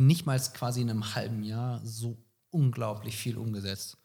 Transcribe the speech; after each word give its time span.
nicht 0.00 0.26
mal 0.26 0.38
quasi 0.54 0.80
in 0.82 0.90
einem 0.90 1.14
halben 1.14 1.42
Jahr 1.42 1.80
so 1.84 2.16
unglaublich 2.50 3.16
viel 3.16 3.36
umgesetzt. 3.36 3.96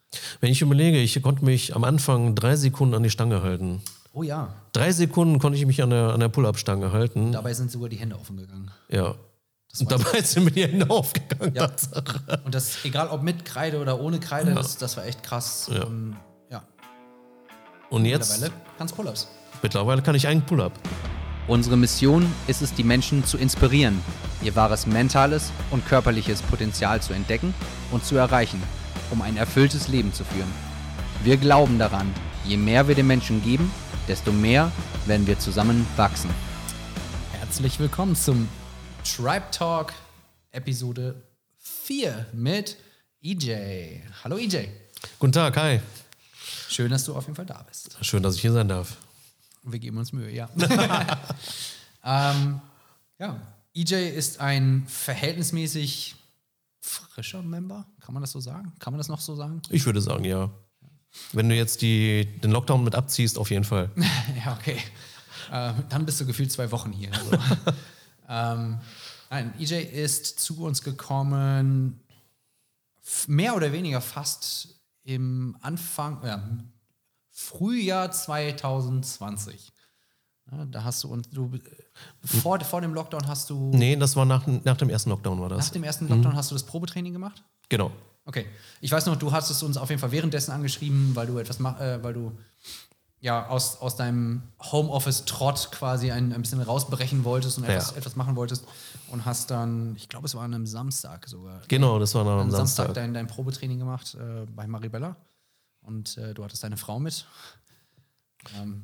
Wenn 0.42 0.52
ich 0.52 0.62
überlege, 0.62 1.00
ich 1.00 1.20
konnte 1.22 1.46
mich 1.46 1.76
am 1.76 1.84
Anfang 1.84 2.36
drei 2.36 2.56
Sekunden 2.56 2.94
an 2.96 3.04
die 3.04 3.10
Stange 3.10 3.42
halten. 3.42 3.82
Oh 4.14 4.22
ja. 4.24 4.54
Drei 4.74 4.92
Sekunden 4.92 5.40
konnte 5.40 5.58
ich 5.58 5.66
mich 5.66 5.82
an 5.82 5.90
der, 5.90 6.14
an 6.14 6.20
der 6.20 6.30
Pull-Up-Stange 6.30 6.92
halten. 6.92 7.32
Dabei 7.32 7.54
sind 7.54 7.72
sogar 7.72 7.90
die 7.90 7.96
Hände 7.96 8.16
offen 8.16 8.38
gegangen. 8.38 8.70
Ja. 8.90 9.16
Und 9.80 9.92
dabei 9.92 10.22
sind 10.22 10.44
mir 10.46 10.52
die 10.52 10.64
Hände 10.64 10.88
aufgegangen. 10.90 11.56
Ja. 11.56 11.72
Und 12.46 12.54
das, 12.54 12.86
egal 12.86 13.08
ob 13.10 13.24
mit 13.24 13.44
Kreide 13.44 13.80
oder 13.80 14.00
ohne 14.00 14.20
Kreide, 14.20 14.50
Ja. 14.52 14.56
das, 14.56 14.78
das 14.78 14.98
war 14.98 15.06
echt 15.06 15.24
krass. 15.24 15.70
Ja. 15.74 15.84
Und, 15.86 16.16
ja. 16.52 16.64
Und 17.90 18.06
jetzt, 18.06 18.32
Mittlerweile 18.40 18.62
kannst 18.78 18.96
Pull-Ups. 18.96 19.28
mittlerweile 19.64 20.02
kann 20.04 20.14
ich 20.14 20.28
einen 20.28 20.44
Pull-Up. 20.46 20.74
Unsere 21.46 21.76
Mission 21.76 22.32
ist 22.48 22.62
es, 22.62 22.74
die 22.74 22.86
Menschen 22.86 23.26
zu 23.26 23.38
inspirieren, 23.38 24.02
ihr 24.42 24.56
wahres 24.56 24.86
mentales 24.86 25.52
und 25.72 25.86
körperliches 25.86 26.42
Potenzial 26.42 27.02
zu 27.02 27.12
entdecken 27.12 27.54
und 27.92 28.06
zu 28.06 28.16
erreichen, 28.16 28.64
um 29.12 29.22
ein 29.22 29.36
erfülltes 29.36 29.90
Leben 29.90 30.14
zu 30.14 30.24
führen. 30.24 30.50
Wir 31.22 31.36
glauben 31.36 31.78
daran, 31.78 32.14
je 32.46 32.56
mehr 32.56 32.88
wir 32.88 32.96
den 32.96 33.08
Menschen 33.08 33.44
geben, 33.44 33.70
desto 34.08 34.32
mehr 34.32 34.72
werden 35.06 35.28
wir 35.28 35.38
zusammen 35.38 35.86
wachsen. 35.98 36.30
Herzlich 37.34 37.78
willkommen 37.78 38.16
zum 38.16 38.48
Tribe 39.04 39.52
Talk 39.52 39.92
Episode 40.52 41.24
4 41.58 42.28
mit 42.32 42.78
EJ. 43.22 44.00
Hallo 44.24 44.38
EJ. 44.38 44.70
Guten 45.20 45.34
Tag, 45.34 45.58
hi. 45.58 45.82
Schön, 46.70 46.90
dass 46.90 47.04
du 47.04 47.14
auf 47.14 47.26
jeden 47.26 47.36
Fall 47.36 47.46
da 47.46 47.66
bist. 47.68 47.98
Schön, 48.00 48.24
dass 48.24 48.36
ich 48.36 48.42
hier 48.42 48.54
sein 48.54 48.70
darf. 48.70 48.96
Wir 49.64 49.80
geben 49.80 49.98
uns 49.98 50.12
Mühe, 50.12 50.32
ja. 50.32 50.50
ähm, 52.04 52.62
ja, 53.18 53.40
EJ 53.74 54.10
ist 54.10 54.40
ein 54.40 54.86
verhältnismäßig 54.88 56.16
frischer 56.80 57.42
Member. 57.42 57.86
Kann 58.02 58.14
man 58.14 58.22
das 58.22 58.32
so 58.32 58.40
sagen? 58.40 58.74
Kann 58.80 58.94
man 58.94 58.98
das 58.98 59.08
noch 59.08 59.22
so 59.22 59.36
sagen? 59.36 59.62
Ich 59.70 59.86
würde 59.86 60.02
sagen, 60.02 60.26
ja. 60.26 60.50
Wenn 61.32 61.48
du 61.48 61.56
jetzt 61.56 61.82
die, 61.82 62.26
den 62.44 62.52
Lockdown 62.52 62.84
mit 62.84 62.96
abziehst, 62.96 63.38
auf 63.38 63.52
jeden 63.52 63.64
Fall. 63.64 63.90
ja, 64.46 64.54
okay. 64.60 64.78
Ähm, 65.52 65.76
dann 65.90 66.06
bist 66.06 66.20
du 66.20 66.26
gefühlt 66.26 66.52
zwei 66.52 66.72
Wochen 66.72 66.92
hier. 66.92 67.12
Also. 67.14 67.32
ähm, 68.30 68.80
nein, 69.30 69.54
EJ 69.60 69.84
ist 69.84 70.40
zu 70.40 70.64
uns 70.64 70.82
gekommen, 70.82 72.00
mehr 73.28 73.56
oder 73.56 73.72
weniger 73.72 74.02
fast 74.02 74.82
im 75.04 75.58
Anfang, 75.62 76.20
ja, 76.26 76.44
Frühjahr 77.36 78.12
2020. 78.12 79.74
Ja, 80.52 80.66
da 80.66 80.84
hast 80.84 81.04
du 81.04 81.08
uns, 81.08 81.30
du, 81.30 81.50
vor, 82.24 82.60
vor 82.62 82.82
dem 82.82 82.94
Lockdown 82.94 83.28
hast 83.28 83.50
du, 83.50 83.72
Nee, 83.74 83.96
das 83.96 84.16
war 84.16 84.26
nach, 84.26 84.46
nach 84.46 84.78
dem 84.78 84.90
ersten 84.90 85.10
Lockdown, 85.10 85.40
war 85.40 85.50
nach 85.50 85.58
das. 85.58 85.72
dem 85.72 85.84
ersten 85.84 86.08
Lockdown 86.08 86.36
hast 86.36 86.52
du 86.52 86.56
das 86.56 86.64
Probetraining 86.64 87.14
gemacht? 87.14 87.44
Genau. 87.70 87.92
Okay. 88.26 88.46
Ich 88.82 88.92
weiß 88.92 89.06
noch, 89.08 89.16
du 89.16 89.32
hast 89.32 89.50
es 89.50 89.64
uns 89.64 89.78
auf 89.78 89.90
jeden 89.90 90.00
Fall 90.02 90.12
währenddessen 90.12 90.52
angeschrieben, 90.52 91.16
weil 91.16 91.28
du 91.28 91.38
etwas 91.40 91.60
mach, 91.60 91.80
äh, 91.80 92.04
weil 92.04 92.14
du 92.14 92.32
ja 93.20 93.48
aus, 93.48 93.78
aus 93.80 93.96
deinem 93.96 94.44
Homeoffice-Trott 94.62 95.70
quasi 95.72 96.12
ein, 96.12 96.34
ein 96.34 96.42
bisschen 96.42 96.62
rausbrechen 96.62 97.24
wolltest 97.24 97.58
und 97.58 97.64
etwas, 97.64 97.92
Ja. 97.92 97.98
etwas 97.98 98.18
machen 98.18 98.36
wolltest 98.36 98.66
und 99.08 99.24
hast 99.26 99.50
dann, 99.50 99.96
ich 99.96 100.10
glaube, 100.10 100.26
es 100.28 100.36
war 100.36 100.44
an 100.44 100.54
einem 100.54 100.68
Samstag 100.68 101.28
sogar. 101.30 101.62
Genau, 101.70 102.00
das 102.00 102.14
war 102.16 102.26
dann 102.26 102.34
Am 102.34 102.40
am 102.42 102.52
Samstag, 102.52 102.88
Samstag. 102.88 102.94
dein, 102.96 103.14
dein 103.14 103.28
Probetraining 103.28 103.80
gemacht 103.80 104.16
äh, 104.16 104.46
bei 104.54 104.68
Maribella 104.68 105.16
und 105.84 106.18
äh, 106.18 106.34
du 106.34 106.44
hattest 106.44 106.64
deine 106.64 106.78
Frau 106.78 107.00
mit. 107.00 107.26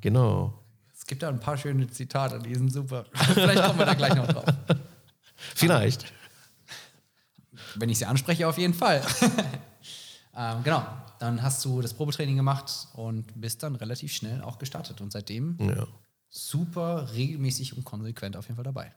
Genau. 0.01 0.53
Es 0.93 1.05
gibt 1.05 1.23
da 1.23 1.29
ein 1.29 1.39
paar 1.39 1.57
schöne 1.57 1.87
Zitate, 1.87 2.39
die 2.39 2.53
sind 2.55 2.71
super. 2.71 3.05
Vielleicht 3.33 3.63
kommen 3.63 3.79
wir 3.79 3.85
da 3.85 3.93
gleich 3.93 4.15
noch 4.15 4.27
drauf. 4.27 4.45
Vielleicht. 5.55 6.11
Wenn 7.75 7.89
ich 7.89 7.97
sie 7.99 8.05
anspreche, 8.05 8.47
auf 8.47 8.57
jeden 8.57 8.73
Fall. 8.73 9.01
ähm, 10.35 10.63
genau, 10.63 10.85
dann 11.19 11.41
hast 11.41 11.63
du 11.65 11.81
das 11.81 11.93
Probetraining 11.93 12.35
gemacht 12.35 12.87
und 12.93 13.39
bist 13.39 13.63
dann 13.63 13.75
relativ 13.75 14.13
schnell 14.13 14.41
auch 14.41 14.57
gestartet. 14.57 15.01
Und 15.01 15.11
seitdem 15.11 15.57
Ja. 15.59 15.87
super 16.29 17.11
regelmäßig 17.13 17.75
und 17.77 17.83
konsequent 17.85 18.35
auf 18.37 18.45
jeden 18.45 18.55
Fall 18.55 18.65
dabei. 18.65 18.93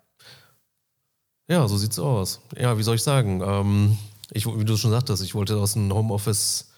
Ja, 1.49 1.67
so 1.69 1.77
sieht's 1.77 1.99
aus. 1.99 2.41
Ja, 2.57 2.79
wie 2.79 2.83
soll 2.83 2.97
ich 2.97 3.03
sagen? 3.03 3.41
Ähm, 3.45 3.99
ich, 4.31 4.47
wie 4.47 4.65
du 4.65 4.77
schon 4.77 4.91
sagtest, 4.93 5.23
ich 5.23 5.35
wollte 5.35 5.57
aus 5.59 5.75
dem 5.75 5.93
Homeoffice 5.93 6.72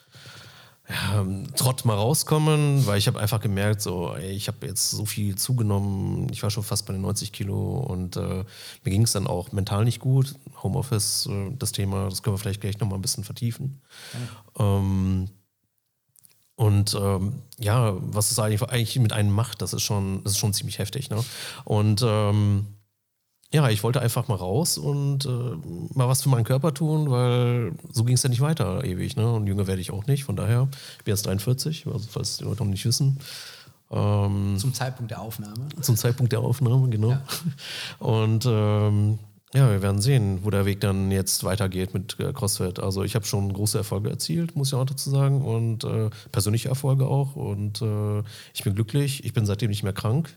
ja, 0.88 1.26
Trott 1.56 1.84
mal 1.86 1.94
rauskommen, 1.94 2.86
weil 2.86 2.98
ich 2.98 3.06
habe 3.06 3.18
einfach 3.18 3.40
gemerkt, 3.40 3.80
so, 3.80 4.14
ey, 4.14 4.32
ich 4.32 4.48
habe 4.48 4.66
jetzt 4.66 4.90
so 4.90 5.06
viel 5.06 5.34
zugenommen. 5.36 6.28
Ich 6.30 6.42
war 6.42 6.50
schon 6.50 6.62
fast 6.62 6.84
bei 6.86 6.92
den 6.92 7.02
90 7.02 7.32
Kilo 7.32 7.78
und 7.78 8.16
äh, 8.16 8.44
mir 8.84 8.90
ging 8.90 9.02
es 9.02 9.12
dann 9.12 9.26
auch 9.26 9.52
mental 9.52 9.84
nicht 9.84 10.00
gut. 10.00 10.34
Homeoffice, 10.62 11.26
äh, 11.26 11.50
das 11.58 11.72
Thema, 11.72 12.10
das 12.10 12.22
können 12.22 12.34
wir 12.34 12.38
vielleicht 12.38 12.60
gleich 12.60 12.78
nochmal 12.78 12.98
ein 12.98 13.02
bisschen 13.02 13.24
vertiefen. 13.24 13.80
Ähm, 14.58 15.30
und 16.56 16.94
ähm, 16.94 17.42
ja, 17.58 17.94
was 17.98 18.30
es 18.30 18.38
eigentlich, 18.38 18.62
eigentlich 18.62 18.98
mit 18.98 19.12
einem 19.12 19.32
macht, 19.32 19.62
das 19.62 19.72
ist 19.72 19.82
schon, 19.82 20.22
das 20.22 20.32
ist 20.32 20.38
schon 20.38 20.52
ziemlich 20.52 20.78
heftig. 20.78 21.08
Ne? 21.10 21.24
Und 21.64 22.02
ähm, 22.06 22.66
ja, 23.54 23.68
ich 23.68 23.84
wollte 23.84 24.00
einfach 24.02 24.26
mal 24.26 24.34
raus 24.34 24.78
und 24.78 25.26
äh, 25.26 25.28
mal 25.94 26.08
was 26.08 26.22
für 26.22 26.28
meinen 26.28 26.42
Körper 26.42 26.74
tun, 26.74 27.08
weil 27.08 27.70
so 27.92 28.02
ging 28.02 28.16
es 28.16 28.22
ja 28.24 28.28
nicht 28.28 28.40
weiter 28.40 28.82
ewig. 28.82 29.14
Ne? 29.14 29.32
Und 29.32 29.46
jünger 29.46 29.68
werde 29.68 29.80
ich 29.80 29.92
auch 29.92 30.08
nicht. 30.08 30.24
Von 30.24 30.34
daher, 30.34 30.66
ich 30.98 31.04
bin 31.04 31.12
jetzt 31.12 31.24
43, 31.26 31.86
also 31.86 32.08
falls 32.10 32.38
die 32.38 32.44
Leute 32.44 32.64
noch 32.64 32.70
nicht 32.70 32.84
wissen. 32.84 33.20
Ähm, 33.92 34.56
Zum 34.58 34.74
Zeitpunkt 34.74 35.12
der 35.12 35.20
Aufnahme. 35.20 35.68
zum 35.80 35.96
Zeitpunkt 35.96 36.32
der 36.32 36.40
Aufnahme, 36.40 36.88
genau. 36.88 37.10
Ja. 37.10 37.22
Und 38.00 38.44
ähm, 38.44 39.20
ja, 39.54 39.70
wir 39.70 39.82
werden 39.82 40.00
sehen, 40.00 40.40
wo 40.42 40.50
der 40.50 40.64
Weg 40.64 40.80
dann 40.80 41.12
jetzt 41.12 41.44
weitergeht 41.44 41.94
mit 41.94 42.18
äh, 42.18 42.32
CrossFit. 42.32 42.80
Also 42.80 43.04
ich 43.04 43.14
habe 43.14 43.24
schon 43.24 43.52
große 43.52 43.78
Erfolge 43.78 44.10
erzielt, 44.10 44.56
muss 44.56 44.68
ich 44.68 44.74
auch 44.74 44.84
dazu 44.84 45.10
sagen, 45.10 45.42
und 45.42 45.84
äh, 45.84 46.10
persönliche 46.32 46.70
Erfolge 46.70 47.06
auch. 47.06 47.36
Und 47.36 47.82
äh, 47.82 48.24
ich 48.52 48.64
bin 48.64 48.74
glücklich. 48.74 49.24
Ich 49.24 49.32
bin 49.32 49.46
seitdem 49.46 49.70
nicht 49.70 49.84
mehr 49.84 49.92
krank, 49.92 50.34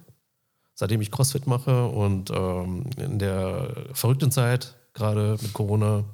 seitdem 0.77 1.01
ich 1.01 1.11
CrossFit 1.11 1.47
mache. 1.47 1.87
Und 1.87 2.29
ähm, 2.29 2.85
in 2.97 3.17
der 3.17 3.87
verrückten 3.93 4.31
Zeit, 4.31 4.75
gerade 4.93 5.37
mit 5.41 5.51
Corona, 5.51 6.05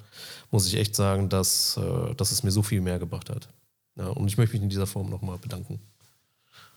muss 0.51 0.65
ich 0.67 0.75
echt 0.75 0.95
sagen, 0.95 1.27
dass, 1.27 1.77
äh, 1.77 2.15
dass 2.15 2.31
es 2.31 2.43
mir 2.43 2.51
so 2.51 2.63
viel 2.63 2.79
mehr 2.79 2.97
gebracht 2.97 3.29
hat. 3.29 3.49
Ja, 3.97 4.07
und 4.07 4.27
ich 4.27 4.37
möchte 4.37 4.55
mich 4.55 4.63
in 4.63 4.69
dieser 4.69 4.87
Form 4.87 5.09
nochmal 5.09 5.37
bedanken. 5.37 5.81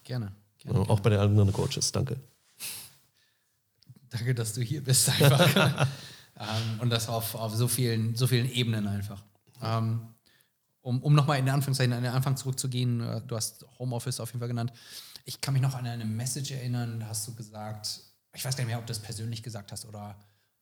Gerne. 0.02 0.32
Ja, 0.64 0.72
gerne. 0.72 0.90
auch 0.90 1.00
bei 1.00 1.10
den 1.10 1.20
anderen 1.20 1.52
Coaches. 1.52 1.92
Danke. 1.92 2.16
Danke, 4.10 4.34
dass 4.34 4.52
du 4.52 4.62
hier 4.62 4.82
bist 4.82 5.08
einfach. 5.08 5.86
ähm, 6.40 6.80
und 6.80 6.90
das 6.90 7.08
auf, 7.08 7.36
auf 7.36 7.54
so, 7.54 7.68
vielen, 7.68 8.16
so 8.16 8.26
vielen 8.26 8.50
Ebenen 8.50 8.88
einfach. 8.88 9.22
Ähm, 9.62 10.00
um 10.86 11.02
um 11.02 11.14
nochmal 11.14 11.40
in 11.40 11.46
den 11.46 11.54
Anfangszeichen 11.54 11.92
an 11.92 12.04
den 12.04 12.12
Anfang 12.12 12.36
zurückzugehen, 12.36 13.00
äh, 13.00 13.20
du 13.26 13.34
hast 13.34 13.66
Homeoffice 13.78 14.20
auf 14.20 14.28
jeden 14.30 14.38
Fall 14.38 14.48
genannt. 14.48 14.72
Ich 15.24 15.40
kann 15.40 15.52
mich 15.54 15.62
noch 15.62 15.74
an 15.74 15.84
eine 15.86 16.04
Message 16.04 16.52
erinnern, 16.52 17.00
da 17.00 17.08
hast 17.08 17.26
du 17.26 17.34
gesagt, 17.34 18.00
ich 18.32 18.44
weiß 18.44 18.56
gar 18.56 18.62
nicht 18.62 18.68
mehr, 18.70 18.78
ob 18.78 18.86
du 18.86 18.92
das 18.92 19.00
persönlich 19.00 19.42
gesagt 19.42 19.72
hast 19.72 19.84
oder 19.84 20.16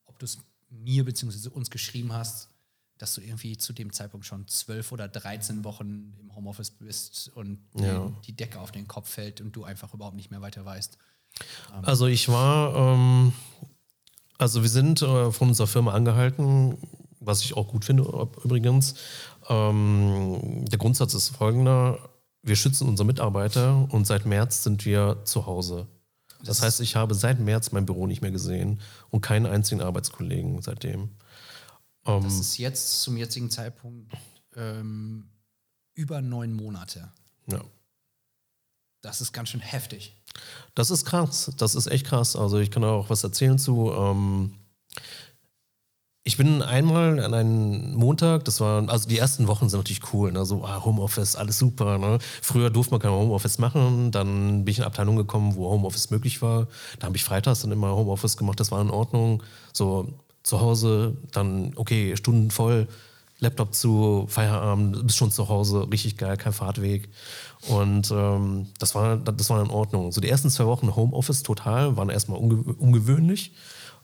ob 0.07 0.19
du 0.19 0.25
es 0.25 0.39
mir 0.71 1.05
bzw. 1.05 1.51
uns 1.51 1.69
geschrieben 1.69 2.13
hast, 2.15 2.49
dass 2.97 3.15
du 3.15 3.21
irgendwie 3.21 3.59
zu 3.59 3.75
dem 3.75 3.93
Zeitpunkt 3.93 4.25
schon 4.25 4.49
zwölf 4.49 4.93
oder 4.93 5.09
13 5.09 5.63
Wochen 5.63 6.15
im 6.19 6.35
Homeoffice 6.35 6.71
bist 6.71 7.29
und 7.35 7.59
Ja. 7.75 8.11
die 8.27 8.35
Decke 8.35 8.61
auf 8.61 8.73
den 8.73 8.89
Kopf 8.89 9.11
fällt 9.11 9.43
und 9.43 9.53
du 9.55 9.65
einfach 9.65 9.93
überhaupt 9.93 10.17
nicht 10.17 10.31
mehr 10.31 10.41
weiter 10.41 10.65
weißt. 10.65 10.97
Also 11.83 12.07
ich 12.07 12.29
war, 12.29 12.75
ähm, 12.75 13.33
also 14.39 14.63
wir 14.63 14.71
sind 14.71 15.03
äh, 15.03 15.31
von 15.33 15.49
unserer 15.49 15.67
Firma 15.67 15.93
angehalten, 15.93 16.79
was 17.21 17.43
ich 17.43 17.57
auch 17.57 17.69
gut 17.69 17.85
finde 17.85 18.05
übrigens. 18.45 18.95
Ähm, 19.49 20.65
der 20.67 20.79
Grundsatz 20.79 21.15
ist 21.15 21.31
folgender, 21.31 21.99
wir 22.43 22.57
schützen 22.57 22.89
unsere 22.89 23.07
Mitarbeiter 23.07 23.89
und 23.91 24.07
seit 24.07 24.27
März 24.27 24.65
sind 24.65 24.85
wir 24.85 25.23
zu 25.25 25.47
Hause. 25.47 25.87
Das 26.45 26.61
heißt, 26.63 26.81
ich 26.81 26.95
habe 26.97 27.15
seit 27.15 27.41
März 27.41 27.73
mein 27.73 27.87
Büro 27.87 28.07
nicht 28.07 28.21
mehr 28.21 28.31
gesehen 28.31 28.81
und 29.11 29.23
keinen 29.23 29.47
einzigen 29.47 29.81
Arbeitskollegen 29.81 30.61
seitdem. 30.61 31.11
Ähm, 32.05 32.23
Das 32.23 32.39
ist 32.39 32.59
jetzt 32.59 33.01
zum 33.03 33.17
jetzigen 33.17 33.51
Zeitpunkt 33.51 34.13
ähm, 34.57 35.31
über 35.95 36.21
neun 36.21 36.53
Monate. 36.53 37.13
ja. 37.47 37.61
Das 39.01 39.21
ist 39.21 39.33
ganz 39.35 39.51
schön 39.51 39.61
heftig. 39.61 40.17
Das 40.75 40.91
ist 40.91 41.05
krass, 41.05 41.53
das 41.59 41.75
ist 41.75 41.89
echt 41.89 42.07
krass. 42.07 42.37
Also 42.37 42.59
ich 42.59 42.71
kann 42.71 42.83
auch 42.85 43.11
was 43.11 43.23
erzählen 43.23 43.59
zu. 43.59 43.93
Ähm, 43.93 44.55
ich 46.27 46.39
bin 46.39 46.63
einmal 46.63 47.21
an 47.21 47.35
einem 47.35 47.93
Montag, 47.93 48.47
das 48.47 48.59
war, 48.59 48.89
also 48.89 49.07
die 49.07 49.19
ersten 49.19 49.47
Wochen 49.47 49.69
sind 49.69 49.79
natürlich 49.79 50.15
cool, 50.15 50.33
ne? 50.33 50.47
so 50.47 50.65
ah, 50.65 50.83
Homeoffice, 50.83 51.37
alles 51.37 51.59
super. 51.59 51.99
Ne? 51.99 52.19
Früher 52.41 52.71
durfte 52.71 52.93
man 52.93 53.01
kein 53.01 53.11
Homeoffice 53.11 53.59
machen, 53.59 54.11
dann 54.11 54.65
bin 54.65 54.73
ich 54.73 54.79
in 54.79 54.85
Abteilung 54.85 55.17
gekommen, 55.17 55.55
wo 55.55 55.69
Homeoffice 55.69 56.11
möglich 56.11 56.41
war. 56.41 56.67
Da 56.99 57.09
habe 57.09 57.17
ich 57.17 57.25
freitags 57.25 57.61
dann 57.61 57.73
immer 57.73 57.95
Homeoffice 57.95 58.39
gemacht, 58.39 58.59
das 58.59 58.71
war 58.71 58.81
in 58.81 58.89
Ordnung. 58.89 59.43
So 59.75 60.15
zu 60.43 60.63
Hause, 60.63 61.15
dann 61.33 61.73
okay, 61.77 62.17
Stunden 62.17 62.51
voll, 62.51 62.89
Laptop 63.41 63.75
zu, 63.75 64.25
Feierabend, 64.27 65.07
bist 65.07 65.19
schon 65.19 65.31
zu 65.31 65.51
Hause, 65.51 65.87
richtig 65.91 66.17
geil, 66.17 66.39
kein 66.39 66.55
Fahrtweg. 66.55 67.11
Und 67.69 68.11
ähm, 68.11 68.69
das, 68.79 68.95
war, 68.95 69.19
das 69.19 69.51
war 69.51 69.63
in 69.63 69.71
Ordnung. 69.71 70.11
So 70.11 70.23
die 70.23 70.31
ersten 70.31 70.49
zwei 70.49 70.65
Wochen 70.65 70.97
Homeoffice 70.97 71.43
total 71.43 71.99
waren 71.99 72.09
erstmal 72.09 72.39
unge 72.39 72.57
ungewöhnlich. 72.79 73.53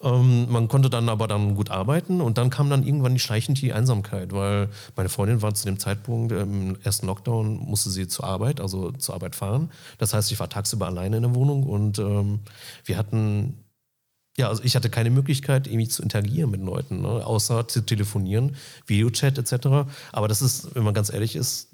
Ähm, 0.02 0.50
man 0.50 0.69
konnte 0.69 0.88
dann 0.88 1.08
aber 1.08 1.29
dann 1.29 1.55
gut 1.55 1.70
arbeiten 1.70 2.20
und 2.20 2.38
dann 2.38 2.49
kam 2.49 2.70
dann 2.70 2.85
irgendwann 2.87 3.14
die 3.14 3.20
schleichend 3.20 3.61
die 3.61 3.73
Einsamkeit, 3.73 4.32
weil 4.32 4.70
meine 4.97 5.11
Freundin 5.11 5.43
war 5.43 5.52
zu 5.55 5.67
dem 5.67 5.79
Zeitpunkt 5.79 6.32
im 6.32 6.76
ersten 6.82 7.06
Lockdown, 7.06 7.56
musste 7.56 7.91
sie 7.91 8.08
zur 8.08 8.25
Arbeit, 8.25 8.61
also 8.61 8.93
zur 8.93 9.14
Arbeit 9.14 9.37
fahren. 9.37 9.70
Das 9.99 10.14
heißt, 10.14 10.32
ich 10.32 10.41
war 10.41 10.49
tagsüber 10.49 10.87
alleine 10.87 11.19
in 11.19 11.23
der 11.23 11.35
Wohnung 11.35 11.64
und 11.64 11.99
ähm, 11.99 12.41
wir 12.85 12.97
hatten 12.97 13.64
ja, 14.38 14.49
also 14.49 14.62
ich 14.64 14.75
hatte 14.75 14.88
keine 14.88 15.11
Möglichkeit, 15.11 15.67
irgendwie 15.67 15.88
zu 15.88 16.02
interagieren 16.02 16.50
mit 16.50 16.62
Leuten, 16.62 17.02
ne? 17.02 17.08
außer 17.26 17.69
zu 17.69 17.82
telefonieren, 17.82 18.56
Videochat 18.87 19.37
etc. 19.37 19.91
Aber 20.12 20.29
das 20.29 20.41
ist, 20.41 20.75
wenn 20.75 20.85
man 20.85 20.94
ganz 20.94 21.12
ehrlich 21.12 21.37
ist, 21.37 21.69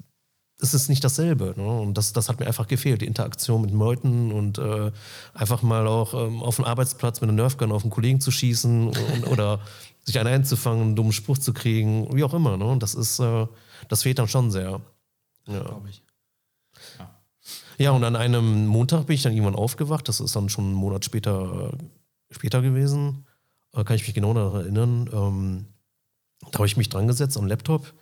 es 0.59 0.73
ist 0.73 0.89
nicht 0.89 1.03
dasselbe. 1.03 1.53
Ne? 1.55 1.67
Und 1.67 1.97
das, 1.97 2.13
das 2.13 2.29
hat 2.29 2.39
mir 2.39 2.47
einfach 2.47 2.67
gefehlt, 2.67 3.01
die 3.01 3.05
Interaktion 3.05 3.61
mit 3.61 3.71
Leuten 3.71 4.31
und 4.31 4.57
äh, 4.57 4.91
einfach 5.33 5.61
mal 5.61 5.87
auch 5.87 6.13
ähm, 6.13 6.41
auf 6.41 6.55
dem 6.55 6.65
Arbeitsplatz 6.65 7.21
mit 7.21 7.29
einer 7.29 7.41
Nerfgun 7.41 7.71
auf 7.71 7.83
einen 7.83 7.91
Kollegen 7.91 8.19
zu 8.19 8.31
schießen 8.31 8.87
und, 8.87 9.27
oder 9.27 9.59
sich 10.03 10.19
einen 10.19 10.33
einzufangen, 10.33 10.81
einen 10.81 10.95
dummen 10.95 11.13
Spruch 11.13 11.37
zu 11.37 11.53
kriegen, 11.53 12.07
wie 12.15 12.23
auch 12.23 12.33
immer. 12.33 12.57
Ne? 12.57 12.65
Und 12.65 12.81
das 12.81 12.95
ist, 12.95 13.19
äh, 13.19 13.45
das 13.87 14.03
fehlt 14.03 14.19
dann 14.19 14.27
schon 14.27 14.51
sehr. 14.51 14.81
Ja. 15.47 15.63
Glaube 15.63 15.89
ich. 15.89 16.01
Ja. 16.97 17.09
ja, 17.77 17.91
und 17.91 18.03
an 18.03 18.15
einem 18.15 18.67
Montag 18.67 19.05
bin 19.05 19.15
ich 19.15 19.21
dann 19.21 19.33
irgendwann 19.33 19.55
aufgewacht, 19.55 20.07
das 20.07 20.19
ist 20.19 20.35
dann 20.35 20.49
schon 20.49 20.65
einen 20.65 20.73
Monat 20.73 21.05
später, 21.05 21.71
äh, 21.73 22.33
später 22.33 22.61
gewesen, 22.61 23.25
äh, 23.73 23.83
kann 23.83 23.95
ich 23.95 24.03
mich 24.03 24.13
genau 24.13 24.33
daran 24.33 24.61
erinnern. 24.61 25.09
Ähm, 25.13 25.65
da 26.51 26.59
habe 26.59 26.67
ich 26.67 26.77
mich 26.77 26.89
dran 26.89 27.07
gesetzt 27.07 27.37
am 27.37 27.47
Laptop 27.47 27.93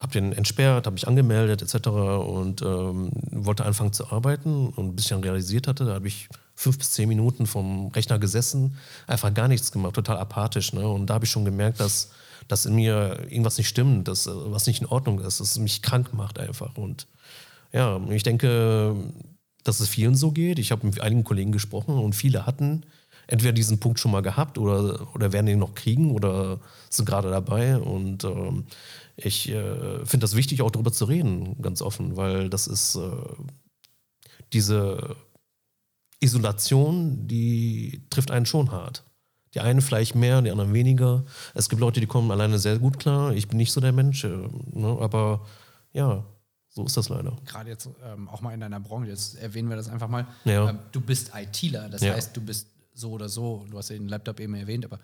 habe 0.00 0.12
den 0.12 0.32
entsperrt, 0.32 0.86
habe 0.86 0.94
mich 0.94 1.08
angemeldet 1.08 1.62
etc. 1.62 1.88
und 1.88 2.62
ähm, 2.62 3.10
wollte 3.30 3.64
anfangen 3.64 3.92
zu 3.92 4.10
arbeiten 4.10 4.68
und 4.68 4.96
bis 4.96 5.06
ich 5.06 5.10
dann 5.10 5.22
realisiert 5.22 5.66
hatte, 5.66 5.84
da 5.84 5.94
habe 5.94 6.08
ich 6.08 6.28
fünf 6.54 6.78
bis 6.78 6.90
zehn 6.92 7.08
Minuten 7.08 7.46
vom 7.46 7.88
Rechner 7.88 8.18
gesessen, 8.18 8.76
einfach 9.06 9.32
gar 9.32 9.48
nichts 9.48 9.72
gemacht, 9.72 9.94
total 9.94 10.18
apathisch. 10.18 10.72
Ne? 10.72 10.86
Und 10.86 11.06
da 11.06 11.14
habe 11.14 11.24
ich 11.24 11.30
schon 11.30 11.44
gemerkt, 11.44 11.80
dass, 11.80 12.10
dass 12.48 12.66
in 12.66 12.74
mir 12.74 13.20
irgendwas 13.28 13.58
nicht 13.58 13.68
stimmt, 13.68 14.08
dass 14.08 14.28
was 14.30 14.66
nicht 14.66 14.80
in 14.80 14.86
Ordnung 14.86 15.20
ist, 15.20 15.40
dass 15.40 15.52
es 15.52 15.58
mich 15.58 15.82
krank 15.82 16.12
macht 16.14 16.38
einfach. 16.38 16.76
Und 16.76 17.06
ja, 17.72 18.00
ich 18.10 18.22
denke, 18.22 18.94
dass 19.64 19.80
es 19.80 19.88
vielen 19.88 20.14
so 20.14 20.30
geht. 20.30 20.58
Ich 20.58 20.70
habe 20.70 20.86
mit 20.86 21.00
einigen 21.00 21.24
Kollegen 21.24 21.50
gesprochen 21.50 21.98
und 21.98 22.14
viele 22.14 22.46
hatten 22.46 22.84
entweder 23.26 23.52
diesen 23.52 23.80
Punkt 23.80 23.98
schon 23.98 24.10
mal 24.10 24.22
gehabt 24.22 24.58
oder, 24.58 25.14
oder 25.14 25.32
werden 25.32 25.48
ihn 25.48 25.58
noch 25.58 25.74
kriegen 25.74 26.12
oder 26.12 26.60
sind 26.90 27.06
gerade 27.06 27.30
dabei. 27.30 27.78
Und 27.78 28.24
ähm, 28.24 28.64
ich 29.16 29.48
äh, 29.50 30.04
finde 30.04 30.24
das 30.24 30.36
wichtig, 30.36 30.62
auch 30.62 30.70
darüber 30.70 30.92
zu 30.92 31.04
reden, 31.04 31.60
ganz 31.62 31.82
offen, 31.82 32.16
weil 32.16 32.50
das 32.50 32.66
ist 32.66 32.96
äh, 32.96 33.10
diese 34.52 35.16
Isolation, 36.20 37.26
die 37.26 38.02
trifft 38.10 38.30
einen 38.30 38.46
schon 38.46 38.72
hart. 38.72 39.04
Die 39.54 39.60
einen 39.60 39.82
vielleicht 39.82 40.16
mehr, 40.16 40.42
die 40.42 40.50
anderen 40.50 40.74
weniger. 40.74 41.24
Es 41.54 41.68
gibt 41.68 41.80
Leute, 41.80 42.00
die 42.00 42.06
kommen 42.06 42.30
alleine 42.30 42.58
sehr 42.58 42.78
gut 42.78 42.98
klar. 42.98 43.32
Ich 43.32 43.46
bin 43.46 43.56
nicht 43.56 43.72
so 43.72 43.80
der 43.80 43.92
Mensch. 43.92 44.24
Äh, 44.24 44.48
ne? 44.72 44.98
Aber 45.00 45.46
ja, 45.92 46.24
so 46.70 46.84
ist 46.84 46.96
das 46.96 47.08
leider. 47.08 47.36
Gerade 47.44 47.70
jetzt 47.70 47.88
ähm, 48.04 48.28
auch 48.28 48.40
mal 48.40 48.52
in 48.52 48.58
deiner 48.58 48.80
Branche, 48.80 49.10
jetzt 49.10 49.36
erwähnen 49.36 49.68
wir 49.68 49.76
das 49.76 49.88
einfach 49.88 50.08
mal. 50.08 50.26
Ja. 50.44 50.70
Ähm, 50.70 50.80
du 50.90 51.00
bist 51.00 51.30
ITler, 51.32 51.88
das 51.88 52.02
ja. 52.02 52.14
heißt, 52.14 52.36
du 52.36 52.40
bist 52.40 52.68
so 52.94 53.10
oder 53.10 53.28
so, 53.28 53.66
du 53.70 53.76
hast 53.76 53.90
ja 53.90 53.96
den 53.96 54.08
Laptop 54.08 54.40
eben 54.40 54.54
erwähnt, 54.54 54.84
aber 54.84 55.00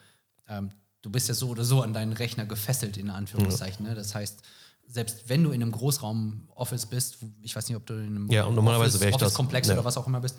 ähm, 0.49 0.71
du 1.03 1.11
bist 1.11 1.29
ja 1.29 1.35
so 1.35 1.49
oder 1.49 1.65
so 1.65 1.83
an 1.83 1.93
deinen 1.93 2.13
Rechner 2.13 2.47
gefesselt, 2.47 2.97
in 2.97 3.11
Anführungszeichen. 3.11 3.87
Ne? 3.87 3.95
Das 3.95 4.15
heißt, 4.15 4.41
selbst 4.87 5.29
wenn 5.29 5.45
du 5.45 5.51
in 5.51 5.63
einem 5.63 5.73
Großraum-Office 5.73 6.87
bist, 6.87 7.19
ich 7.43 7.55
weiß 7.55 7.69
nicht, 7.69 7.77
ob 7.77 7.87
du 7.87 7.95
in 7.95 8.07
einem 8.07 8.31
ja, 8.31 8.47
Office, 8.47 9.01
Office 9.13 9.35
Komplex 9.35 9.69
ja. 9.69 9.75
oder 9.75 9.85
was 9.85 9.97
auch 9.97 10.07
immer 10.07 10.21
bist, 10.21 10.37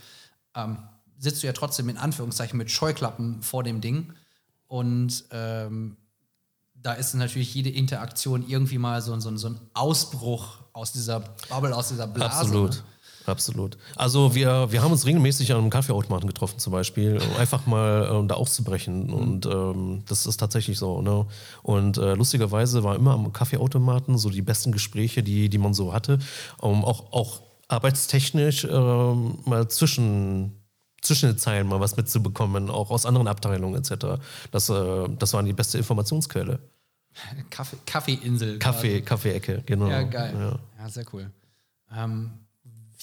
ähm, 0.55 0.77
sitzt 1.17 1.43
du 1.43 1.47
ja 1.47 1.53
trotzdem 1.53 1.87
in 1.89 1.97
Anführungszeichen 1.97 2.57
mit 2.57 2.69
Scheuklappen 2.71 3.41
vor 3.43 3.63
dem 3.63 3.79
Ding. 3.79 4.13
Und 4.67 5.25
ähm, 5.31 5.97
da 6.73 6.93
ist 6.93 7.13
natürlich 7.13 7.53
jede 7.53 7.69
Interaktion 7.69 8.47
irgendwie 8.47 8.77
mal 8.77 9.01
so, 9.01 9.17
so, 9.19 9.35
so 9.37 9.49
ein 9.49 9.59
Ausbruch 9.73 10.57
aus 10.73 10.91
dieser 10.91 11.19
Bubble, 11.49 11.75
aus 11.75 11.89
dieser 11.89 12.07
Blase. 12.07 12.39
Absolut. 12.39 12.71
Ne? 12.71 12.83
Absolut. 13.25 13.77
Also 13.95 14.35
wir, 14.35 14.71
wir 14.71 14.81
haben 14.81 14.91
uns 14.91 15.05
regelmäßig 15.05 15.51
an 15.51 15.59
einem 15.59 15.69
Kaffeeautomaten 15.69 16.27
getroffen 16.27 16.59
zum 16.59 16.73
Beispiel, 16.73 17.17
um 17.17 17.37
einfach 17.37 17.65
mal 17.65 18.09
ähm, 18.11 18.27
da 18.27 18.35
auszubrechen. 18.35 19.07
Mhm. 19.07 19.13
Und 19.13 19.45
ähm, 19.45 20.03
das 20.07 20.25
ist 20.25 20.37
tatsächlich 20.37 20.77
so. 20.77 21.01
Ne? 21.01 21.25
Und 21.63 21.97
äh, 21.97 22.13
lustigerweise 22.15 22.83
war 22.83 22.95
immer 22.95 23.13
am 23.13 23.31
Kaffeeautomaten 23.31 24.17
so 24.17 24.29
die 24.29 24.41
besten 24.41 24.71
Gespräche, 24.71 25.23
die, 25.23 25.49
die 25.49 25.57
man 25.57 25.73
so 25.73 25.93
hatte, 25.93 26.19
um 26.57 26.83
auch, 26.83 27.11
auch 27.11 27.41
arbeitstechnisch 27.67 28.65
äh, 28.65 29.13
mal 29.45 29.67
zwischen 29.69 30.57
zwischen 31.01 31.29
den 31.29 31.37
Zeilen 31.39 31.67
mal 31.67 31.79
was 31.79 31.97
mitzubekommen, 31.97 32.69
auch 32.69 32.91
aus 32.91 33.07
anderen 33.07 33.27
Abteilungen 33.27 33.75
etc. 33.75 34.21
Das, 34.51 34.69
äh, 34.69 35.09
das 35.17 35.33
war 35.33 35.41
die 35.41 35.53
beste 35.53 35.79
Informationsquelle. 35.79 36.59
Kaffee, 37.49 37.77
Kaffeeinsel. 37.85 38.59
Kaffee, 38.59 39.01
Kaffeeecke, 39.01 39.63
genau. 39.65 39.87
Ja, 39.87 40.03
geil. 40.03 40.33
Ja, 40.37 40.59
ja 40.79 40.89
sehr 40.89 41.05
cool. 41.11 41.29
Ähm, 41.93 42.31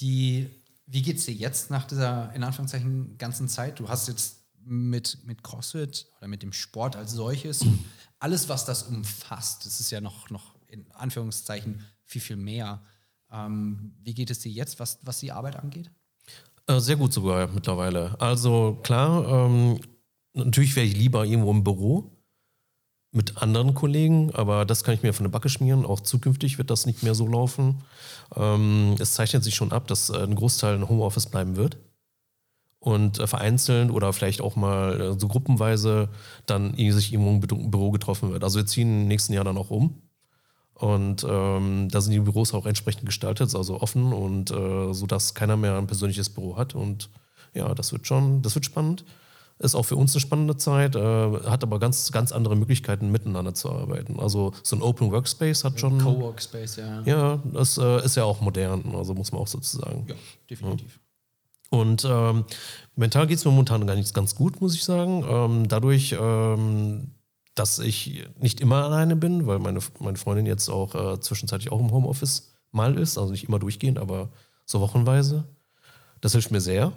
wie, 0.00 0.48
wie 0.86 1.02
geht 1.02 1.18
es 1.18 1.26
dir 1.26 1.34
jetzt 1.34 1.70
nach 1.70 1.86
dieser, 1.86 2.32
in 2.34 2.42
Anführungszeichen, 2.42 3.18
ganzen 3.18 3.48
Zeit? 3.48 3.78
Du 3.78 3.88
hast 3.88 4.08
jetzt 4.08 4.44
mit, 4.64 5.18
mit 5.24 5.42
CrossFit 5.42 6.06
oder 6.18 6.28
mit 6.28 6.42
dem 6.42 6.52
Sport 6.52 6.96
als 6.96 7.12
solches 7.12 7.64
alles, 8.18 8.48
was 8.48 8.64
das 8.64 8.84
umfasst, 8.84 9.64
das 9.66 9.80
ist 9.80 9.90
ja 9.90 10.00
noch, 10.00 10.30
noch 10.30 10.54
in 10.66 10.90
Anführungszeichen 10.92 11.84
viel, 12.04 12.20
viel 12.20 12.36
mehr. 12.36 12.82
Ähm, 13.30 13.94
wie 14.02 14.14
geht 14.14 14.30
es 14.30 14.40
dir 14.40 14.50
jetzt, 14.50 14.80
was, 14.80 14.98
was 15.02 15.20
die 15.20 15.32
Arbeit 15.32 15.56
angeht? 15.56 15.90
Äh, 16.66 16.80
sehr 16.80 16.96
gut 16.96 17.12
sogar 17.12 17.46
mittlerweile. 17.48 18.20
Also 18.20 18.78
klar, 18.82 19.26
ähm, 19.28 19.80
natürlich 20.32 20.74
wäre 20.76 20.86
ich 20.86 20.96
lieber 20.96 21.24
irgendwo 21.24 21.50
im 21.50 21.64
Büro 21.64 22.17
mit 23.18 23.42
anderen 23.42 23.74
Kollegen, 23.74 24.30
aber 24.32 24.64
das 24.64 24.84
kann 24.84 24.94
ich 24.94 25.02
mir 25.02 25.12
von 25.12 25.24
der 25.24 25.32
Backe 25.32 25.48
schmieren. 25.48 25.84
Auch 25.84 25.98
zukünftig 25.98 26.56
wird 26.56 26.70
das 26.70 26.86
nicht 26.86 27.02
mehr 27.02 27.16
so 27.16 27.26
laufen. 27.26 27.82
Ähm, 28.36 28.94
es 29.00 29.14
zeichnet 29.14 29.42
sich 29.42 29.56
schon 29.56 29.72
ab, 29.72 29.88
dass 29.88 30.08
äh, 30.08 30.22
ein 30.22 30.36
Großteil 30.36 30.76
in 30.76 30.88
Homeoffice 30.88 31.26
bleiben 31.26 31.56
wird. 31.56 31.78
Und 32.78 33.18
äh, 33.18 33.26
vereinzelt 33.26 33.90
oder 33.90 34.12
vielleicht 34.12 34.40
auch 34.40 34.54
mal 34.54 35.00
äh, 35.00 35.18
so 35.18 35.26
gruppenweise 35.26 36.10
dann 36.46 36.76
sich 36.76 37.12
irgendwo 37.12 37.56
im 37.56 37.70
Büro 37.72 37.90
getroffen 37.90 38.30
wird. 38.30 38.44
Also 38.44 38.60
wir 38.60 38.66
ziehen 38.66 39.02
im 39.02 39.08
nächsten 39.08 39.32
Jahr 39.32 39.44
dann 39.44 39.58
auch 39.58 39.70
um. 39.70 40.00
Und 40.74 41.26
ähm, 41.28 41.88
da 41.90 42.00
sind 42.00 42.12
die 42.12 42.20
Büros 42.20 42.54
auch 42.54 42.66
entsprechend 42.66 43.04
gestaltet, 43.04 43.52
also 43.56 43.80
offen 43.80 44.12
und 44.12 44.52
äh, 44.52 44.94
so, 44.94 45.06
dass 45.06 45.34
keiner 45.34 45.56
mehr 45.56 45.76
ein 45.76 45.88
persönliches 45.88 46.30
Büro 46.30 46.56
hat. 46.56 46.76
Und 46.76 47.10
ja, 47.52 47.74
das 47.74 47.90
wird 47.90 48.06
schon, 48.06 48.42
das 48.42 48.54
wird 48.54 48.64
spannend. 48.64 49.04
Ist 49.60 49.74
auch 49.74 49.84
für 49.84 49.96
uns 49.96 50.14
eine 50.14 50.20
spannende 50.20 50.56
Zeit, 50.56 50.94
äh, 50.94 51.00
hat 51.00 51.64
aber 51.64 51.80
ganz, 51.80 52.12
ganz 52.12 52.30
andere 52.30 52.54
Möglichkeiten, 52.54 53.10
miteinander 53.10 53.54
zu 53.54 53.70
arbeiten. 53.72 54.20
Also 54.20 54.52
so 54.62 54.76
ein 54.76 54.82
Open 54.82 55.10
Workspace 55.10 55.64
hat 55.64 55.80
schon. 55.80 55.98
Co-Workspace, 55.98 56.76
ja. 56.76 57.02
Ja, 57.02 57.42
das 57.52 57.76
äh, 57.76 58.04
ist 58.04 58.16
ja 58.16 58.24
auch 58.24 58.40
modern, 58.40 58.94
also 58.94 59.14
muss 59.14 59.32
man 59.32 59.40
auch 59.40 59.48
sozusagen. 59.48 60.06
Ja, 60.08 60.14
definitiv. 60.48 60.94
Ja. 60.94 61.78
Und 61.78 62.06
ähm, 62.08 62.44
mental 62.96 63.26
geht 63.26 63.38
es 63.38 63.44
mir 63.44 63.50
momentan 63.50 63.86
gar 63.86 63.96
nicht 63.96 64.14
ganz 64.14 64.34
gut, 64.34 64.60
muss 64.60 64.74
ich 64.74 64.84
sagen. 64.84 65.24
Ähm, 65.28 65.68
dadurch, 65.68 66.16
ähm, 66.18 67.10
dass 67.54 67.78
ich 67.78 68.26
nicht 68.38 68.60
immer 68.60 68.84
alleine 68.84 69.16
bin, 69.16 69.46
weil 69.46 69.58
meine, 69.58 69.80
meine 69.98 70.16
Freundin 70.16 70.46
jetzt 70.46 70.68
auch 70.68 70.94
äh, 70.94 71.20
zwischenzeitlich 71.20 71.72
auch 71.72 71.80
im 71.80 71.90
Homeoffice 71.90 72.54
mal 72.70 72.96
ist, 72.96 73.18
also 73.18 73.32
nicht 73.32 73.48
immer 73.48 73.58
durchgehend, 73.58 73.98
aber 73.98 74.30
so 74.64 74.80
wochenweise. 74.80 75.44
Das 76.20 76.32
hilft 76.32 76.50
mir 76.50 76.60
sehr. 76.60 76.92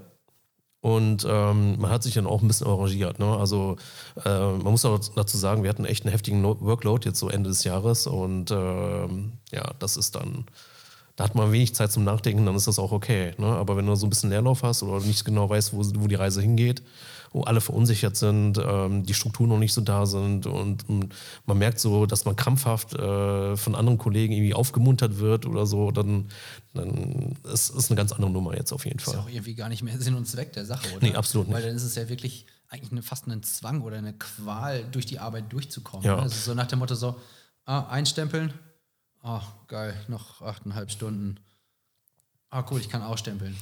Und 0.81 1.27
ähm, 1.29 1.79
man 1.79 1.91
hat 1.91 2.01
sich 2.01 2.15
dann 2.15 2.25
auch 2.25 2.41
ein 2.41 2.47
bisschen 2.47 2.65
arrangiert. 2.67 3.19
Ne? 3.19 3.37
Also 3.37 3.77
äh, 4.25 4.29
man 4.29 4.71
muss 4.71 4.83
auch 4.83 4.99
dazu 5.15 5.37
sagen, 5.37 5.61
wir 5.61 5.69
hatten 5.69 5.85
echt 5.85 6.05
einen 6.05 6.11
heftigen 6.11 6.43
Workload 6.43 7.07
jetzt 7.07 7.19
so 7.19 7.29
Ende 7.29 7.49
des 7.49 7.63
Jahres. 7.63 8.07
Und 8.07 8.49
ähm, 8.49 9.33
ja, 9.51 9.73
das 9.77 9.95
ist 9.95 10.15
dann, 10.15 10.45
da 11.15 11.25
hat 11.25 11.35
man 11.35 11.51
wenig 11.51 11.75
Zeit 11.75 11.91
zum 11.91 12.03
Nachdenken, 12.03 12.45
dann 12.45 12.55
ist 12.55 12.67
das 12.67 12.79
auch 12.79 12.91
okay. 12.91 13.33
Ne? 13.37 13.45
Aber 13.45 13.77
wenn 13.77 13.85
du 13.85 13.95
so 13.95 14.07
ein 14.07 14.09
bisschen 14.09 14.29
Leerlauf 14.29 14.63
hast 14.63 14.83
oder 14.83 15.03
nicht 15.05 15.25
genau 15.25 15.49
weißt, 15.49 15.73
wo, 15.73 15.79
wo 16.01 16.07
die 16.07 16.15
Reise 16.15 16.41
hingeht, 16.41 16.81
wo 17.31 17.43
alle 17.43 17.61
verunsichert 17.61 18.17
sind, 18.17 18.57
ähm, 18.57 19.05
die 19.05 19.13
Strukturen 19.13 19.49
noch 19.49 19.57
nicht 19.57 19.73
so 19.73 19.81
da 19.81 20.05
sind 20.05 20.45
und, 20.45 20.87
und 20.89 21.13
man 21.45 21.57
merkt 21.57 21.79
so, 21.79 22.05
dass 22.05 22.25
man 22.25 22.35
krampfhaft 22.35 22.93
äh, 22.93 23.55
von 23.55 23.75
anderen 23.75 23.97
Kollegen 23.97 24.33
irgendwie 24.33 24.53
aufgemuntert 24.53 25.19
wird 25.19 25.45
oder 25.45 25.65
so, 25.65 25.91
dann, 25.91 26.29
dann 26.73 27.37
ist 27.51 27.73
es 27.73 27.89
eine 27.89 27.97
ganz 27.97 28.11
andere 28.11 28.31
Nummer 28.31 28.55
jetzt 28.55 28.73
auf 28.73 28.85
jeden 28.85 28.99
Fall. 28.99 29.13
Das 29.13 29.23
ist 29.23 29.27
auch 29.27 29.33
irgendwie 29.33 29.55
gar 29.55 29.69
nicht 29.69 29.83
mehr 29.83 29.99
Sinn 29.99 30.15
und 30.15 30.27
Zweck 30.27 30.53
der 30.53 30.65
Sache, 30.65 30.87
oder? 30.95 31.07
Nee, 31.07 31.15
absolut 31.15 31.47
nicht. 31.47 31.55
Weil 31.55 31.63
dann 31.63 31.75
ist 31.75 31.83
es 31.83 31.95
ja 31.95 32.09
wirklich 32.09 32.45
eigentlich 32.67 32.91
eine, 32.91 33.01
fast 33.01 33.27
ein 33.27 33.43
Zwang 33.43 33.81
oder 33.81 33.97
eine 33.97 34.13
Qual, 34.13 34.83
durch 34.91 35.05
die 35.05 35.19
Arbeit 35.19 35.51
durchzukommen. 35.51 36.05
Ja. 36.05 36.17
Also 36.17 36.35
so 36.35 36.53
nach 36.53 36.67
dem 36.67 36.79
Motto 36.79 36.95
so, 36.95 37.15
ah, 37.65 37.87
einstempeln, 37.87 38.53
ah, 39.23 39.41
geil, 39.67 39.93
noch 40.07 40.41
achteinhalb 40.41 40.91
Stunden. 40.91 41.39
Ah, 42.49 42.65
cool, 42.69 42.79
ich 42.79 42.89
kann 42.89 43.01
ausstempeln. 43.01 43.55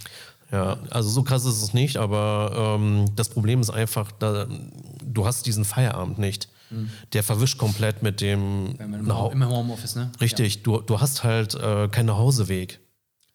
Ja, 0.51 0.77
also 0.89 1.09
so 1.09 1.21
krass 1.21 1.45
ist 1.45 1.61
es 1.61 1.73
nicht, 1.73 1.97
aber 1.97 2.77
ähm, 2.79 3.05
das 3.15 3.29
Problem 3.29 3.61
ist 3.61 3.69
einfach, 3.69 4.11
da, 4.11 4.47
du 5.03 5.25
hast 5.25 5.45
diesen 5.45 5.63
Feierabend 5.63 6.17
nicht. 6.17 6.49
Mhm. 6.71 6.89
Der 7.13 7.23
verwischt 7.23 7.59
komplett 7.59 8.01
mit 8.01 8.19
dem. 8.21 8.75
Im, 8.79 8.93
Im 8.93 9.47
Homeoffice, 9.47 9.95
ne? 9.95 10.11
Richtig, 10.19 10.55
ja. 10.55 10.61
du, 10.63 10.81
du 10.81 10.99
hast 10.99 11.23
halt 11.23 11.53
äh, 11.53 11.87
keinen 11.87 12.07
Nachhauseweg. 12.07 12.79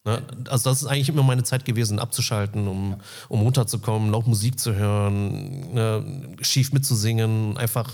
Ne? 0.05 0.21
Also 0.49 0.69
das 0.69 0.81
ist 0.81 0.87
eigentlich 0.87 1.09
immer 1.09 1.23
meine 1.23 1.43
Zeit 1.43 1.65
gewesen, 1.65 1.99
abzuschalten, 1.99 2.67
um, 2.67 2.91
ja. 2.91 2.97
um 3.29 3.41
runterzukommen, 3.41 4.11
laut 4.11 4.27
Musik 4.27 4.59
zu 4.59 4.75
hören, 4.75 5.73
ne, 5.73 6.35
schief 6.41 6.71
mitzusingen, 6.73 7.57
einfach 7.57 7.93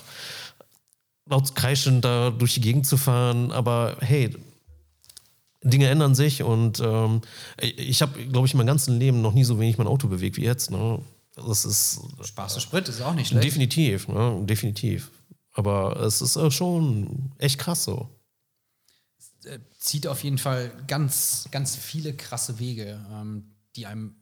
laut 1.32 1.56
kreischend 1.56 2.06
da 2.06 2.30
durch 2.30 2.54
die 2.54 2.62
Gegend 2.62 2.86
zu 2.86 2.98
fahren. 2.98 3.52
Aber 3.52 3.98
hey, 4.02 4.36
Dinge 5.64 5.88
ändern 5.88 6.14
sich 6.14 6.44
und 6.44 6.80
ähm, 6.80 7.22
ich 7.60 8.02
habe, 8.02 8.24
glaube 8.28 8.48
ich, 8.48 8.54
mein 8.54 8.68
ganzes 8.68 8.90
Leben 8.90 9.22
noch 9.22 9.34
nie 9.34 9.44
so 9.44 9.60
wenig 9.60 9.78
mein 9.78 9.88
Auto 9.88 10.08
bewegt 10.08 10.38
wie 10.38 10.44
jetzt. 10.44 10.70
Ne? 10.70 11.00
Das 11.36 11.66
ist 11.66 12.02
Spaß 12.22 12.56
und 12.56 12.62
Sprit 12.62 12.88
ist 12.90 13.02
auch 13.02 13.14
nicht 13.14 13.30
schlecht. 13.30 13.46
Definitiv, 13.46 14.08
ne? 14.08 14.44
definitiv. 14.44 15.12
Aber 15.54 16.00
es 16.02 16.22
ist 16.22 16.38
schon 16.54 17.32
echt 17.38 17.60
krass 17.60 17.84
so. 17.86 18.10
Es 19.18 19.46
äh, 19.46 19.60
zieht 19.80 20.08
auf 20.08 20.24
jeden 20.24 20.38
Fall 20.38 20.72
ganz, 20.88 21.48
ganz 21.52 21.76
viele 21.76 22.14
krasse 22.14 22.60
Wege, 22.60 23.00
ähm, 23.12 23.56
die 23.76 23.86
einem, 23.86 24.16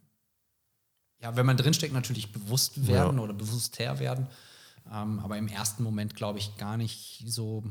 ja, 1.22 1.36
wenn 1.36 1.46
man 1.46 1.58
drinsteckt, 1.58 1.94
natürlich 1.94 2.32
bewusst 2.32 2.88
werden 2.88 3.18
ja. 3.18 3.24
oder 3.24 3.34
bewusster 3.34 4.00
werden. 4.00 4.28
Ähm, 4.92 5.20
aber 5.20 5.38
im 5.38 5.48
ersten 5.48 5.84
Moment, 5.84 6.16
glaube 6.16 6.40
ich, 6.40 6.58
gar 6.58 6.78
nicht 6.78 7.24
so 7.28 7.64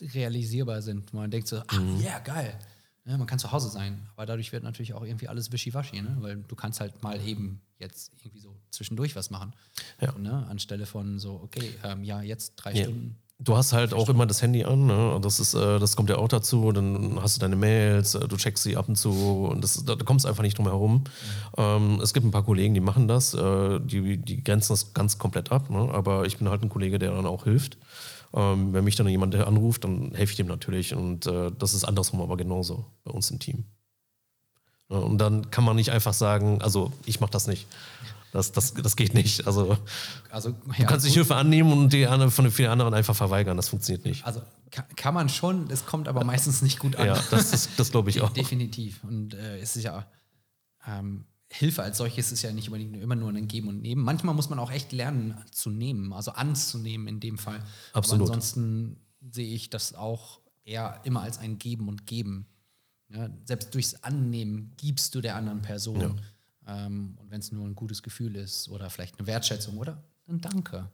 realisierbar 0.00 0.82
sind. 0.82 1.14
Man 1.14 1.30
denkt 1.30 1.48
so, 1.48 1.62
ah, 1.66 1.76
mhm. 1.78 2.00
ja, 2.00 2.10
yeah, 2.10 2.18
geil 2.20 2.58
ja, 3.06 3.16
man 3.16 3.26
kann 3.26 3.38
zu 3.38 3.52
Hause 3.52 3.68
sein, 3.68 4.08
aber 4.14 4.26
dadurch 4.26 4.52
wird 4.52 4.64
natürlich 4.64 4.92
auch 4.92 5.04
irgendwie 5.04 5.28
alles 5.28 5.52
wischiwaschi, 5.52 6.02
ne? 6.02 6.16
weil 6.20 6.36
du 6.36 6.56
kannst 6.56 6.80
halt 6.80 7.02
mal 7.04 7.24
eben 7.24 7.62
jetzt 7.78 8.12
irgendwie 8.18 8.40
so 8.40 8.56
zwischendurch 8.70 9.14
was 9.14 9.30
machen. 9.30 9.54
Ja. 10.00 10.12
Ne? 10.18 10.46
Anstelle 10.48 10.86
von 10.86 11.20
so, 11.20 11.40
okay, 11.40 11.72
ähm, 11.84 12.02
ja, 12.02 12.20
jetzt 12.20 12.56
drei 12.56 12.72
ja. 12.72 12.84
Stunden. 12.84 13.16
Du 13.38 13.54
hast 13.54 13.74
halt 13.74 13.92
auch 13.92 14.08
immer 14.08 14.24
das 14.24 14.40
Handy 14.40 14.64
an, 14.64 14.86
ne? 14.86 15.18
das, 15.20 15.40
ist, 15.40 15.52
äh, 15.52 15.78
das 15.78 15.94
kommt 15.94 16.08
ja 16.08 16.16
auch 16.16 16.28
dazu, 16.28 16.72
dann 16.72 17.18
hast 17.20 17.36
du 17.36 17.40
deine 17.40 17.54
Mails, 17.54 18.14
äh, 18.14 18.26
du 18.26 18.36
checkst 18.38 18.62
sie 18.62 18.78
ab 18.78 18.88
und 18.88 18.96
zu 18.96 19.10
und 19.50 19.62
das, 19.62 19.84
da, 19.84 19.94
kommst 19.94 20.24
du 20.24 20.28
einfach 20.30 20.42
nicht 20.42 20.56
drum 20.56 20.66
herum. 20.66 21.04
Ähm, 21.58 22.00
es 22.02 22.14
gibt 22.14 22.24
ein 22.24 22.30
paar 22.30 22.44
Kollegen, 22.44 22.72
die 22.72 22.80
machen 22.80 23.08
das, 23.08 23.34
äh, 23.34 23.78
die, 23.80 24.16
die 24.16 24.42
grenzen 24.42 24.72
das 24.72 24.94
ganz 24.94 25.18
komplett 25.18 25.52
ab, 25.52 25.68
ne? 25.68 25.90
aber 25.92 26.24
ich 26.24 26.38
bin 26.38 26.48
halt 26.48 26.62
ein 26.62 26.70
Kollege, 26.70 26.98
der 26.98 27.10
dann 27.10 27.26
auch 27.26 27.44
hilft. 27.44 27.76
Ähm, 28.32 28.72
wenn 28.72 28.84
mich 28.84 28.96
dann 28.96 29.06
jemand 29.06 29.34
anruft, 29.34 29.84
dann 29.84 30.14
helfe 30.14 30.30
ich 30.30 30.36
dem 30.36 30.46
natürlich. 30.46 30.94
Und 30.94 31.26
das 31.26 31.74
ist 31.74 31.84
andersrum 31.84 32.22
aber 32.22 32.36
genauso 32.36 32.86
bei 33.04 33.12
uns 33.12 33.30
im 33.30 33.38
Team. 33.38 33.64
Ja, 34.88 34.98
und 34.98 35.18
dann 35.18 35.50
kann 35.50 35.64
man 35.64 35.76
nicht 35.76 35.90
einfach 35.90 36.12
sagen, 36.14 36.62
also 36.62 36.92
ich 37.06 37.20
mache 37.20 37.32
das 37.32 37.46
nicht. 37.46 37.66
Das, 38.36 38.52
das, 38.52 38.74
das 38.74 38.96
geht 38.96 39.14
nicht. 39.14 39.46
Also, 39.46 39.78
also 40.30 40.50
ja, 40.50 40.74
du 40.78 40.84
kannst 40.84 41.06
dich 41.06 41.14
Hilfe 41.14 41.36
annehmen 41.36 41.72
und 41.72 41.92
die 41.92 42.06
andere, 42.06 42.30
von 42.30 42.44
den 42.44 42.52
vielen 42.52 42.70
anderen 42.70 42.92
einfach 42.92 43.16
verweigern. 43.16 43.56
Das 43.56 43.70
funktioniert 43.70 44.04
nicht. 44.04 44.24
Also 44.26 44.42
kann, 44.70 44.84
kann 44.94 45.14
man 45.14 45.28
schon, 45.28 45.70
es 45.70 45.86
kommt 45.86 46.06
aber 46.06 46.22
meistens 46.24 46.62
nicht 46.62 46.78
gut 46.78 46.96
an. 46.96 47.06
Ja, 47.06 47.22
das, 47.30 47.68
das 47.76 47.90
glaube 47.90 48.10
ich 48.10 48.20
auch. 48.22 48.30
Definitiv. 48.30 49.02
Und 49.04 49.34
äh, 49.34 49.58
es 49.58 49.76
ist 49.76 49.84
ja 49.84 50.06
ähm, 50.86 51.24
Hilfe 51.48 51.82
als 51.82 51.98
solches 51.98 52.32
ist 52.32 52.42
ja 52.42 52.52
nicht 52.52 52.68
unbedingt 52.68 52.96
immer 52.96 53.14
nur 53.14 53.30
ein 53.30 53.48
Geben 53.48 53.68
und 53.68 53.80
Nehmen. 53.80 54.02
Manchmal 54.02 54.34
muss 54.34 54.50
man 54.50 54.58
auch 54.58 54.70
echt 54.70 54.92
lernen 54.92 55.36
zu 55.52 55.70
nehmen, 55.70 56.12
also 56.12 56.32
anzunehmen 56.32 57.06
in 57.06 57.20
dem 57.20 57.38
Fall. 57.38 57.62
Absolut. 57.92 58.22
Aber 58.22 58.34
ansonsten 58.34 58.96
sehe 59.30 59.54
ich 59.54 59.70
das 59.70 59.94
auch 59.94 60.40
eher 60.64 61.00
immer 61.04 61.22
als 61.22 61.38
ein 61.38 61.58
Geben 61.58 61.88
und 61.88 62.06
Geben. 62.06 62.46
Ja, 63.08 63.30
selbst 63.44 63.72
durchs 63.74 64.02
Annehmen 64.02 64.72
gibst 64.76 65.14
du 65.14 65.20
der 65.20 65.36
anderen 65.36 65.62
Person. 65.62 66.00
Ja. 66.00 66.10
Ähm, 66.66 67.16
und 67.20 67.30
wenn 67.30 67.40
es 67.40 67.52
nur 67.52 67.64
ein 67.66 67.74
gutes 67.74 68.02
Gefühl 68.02 68.36
ist 68.36 68.68
oder 68.68 68.90
vielleicht 68.90 69.18
eine 69.18 69.26
Wertschätzung 69.26 69.78
oder 69.78 70.02
ein 70.28 70.40
Danke. 70.40 70.90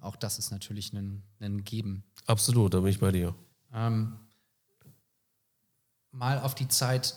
Auch 0.00 0.16
das 0.16 0.38
ist 0.38 0.50
natürlich 0.50 0.92
ein, 0.92 1.22
ein 1.40 1.64
Geben. 1.64 2.04
Absolut, 2.26 2.74
da 2.74 2.80
bin 2.80 2.90
ich 2.90 3.00
bei 3.00 3.10
dir. 3.10 3.34
Ähm, 3.72 4.18
mal 6.10 6.38
auf 6.40 6.54
die 6.54 6.68
Zeit 6.68 7.14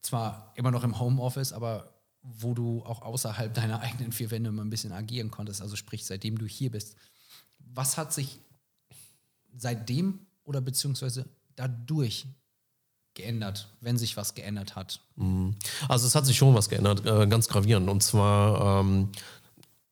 zwar 0.00 0.52
immer 0.56 0.70
noch 0.70 0.84
im 0.84 0.98
Homeoffice, 0.98 1.52
aber 1.52 1.92
wo 2.22 2.54
du 2.54 2.82
auch 2.84 3.02
außerhalb 3.02 3.52
deiner 3.54 3.80
eigenen 3.80 4.12
vier 4.12 4.30
Wände 4.30 4.50
mal 4.50 4.62
ein 4.62 4.70
bisschen 4.70 4.92
agieren 4.92 5.30
konntest, 5.30 5.60
also 5.62 5.76
sprich, 5.76 6.04
seitdem 6.04 6.38
du 6.38 6.46
hier 6.46 6.70
bist. 6.70 6.96
Was 7.58 7.96
hat 7.96 8.12
sich 8.12 8.40
seitdem 9.56 10.26
oder 10.44 10.60
beziehungsweise 10.60 11.28
dadurch 11.56 12.26
geändert, 13.14 13.68
wenn 13.80 13.98
sich 13.98 14.16
was 14.16 14.34
geändert 14.34 14.76
hat? 14.76 15.00
Mhm. 15.16 15.54
Also 15.88 16.06
es 16.06 16.14
hat 16.14 16.26
sich 16.26 16.36
schon 16.36 16.54
was 16.54 16.68
geändert, 16.68 17.06
äh, 17.06 17.26
ganz 17.26 17.48
gravierend. 17.48 17.88
Und 17.88 18.02
zwar, 18.02 18.80
ähm, 18.80 19.10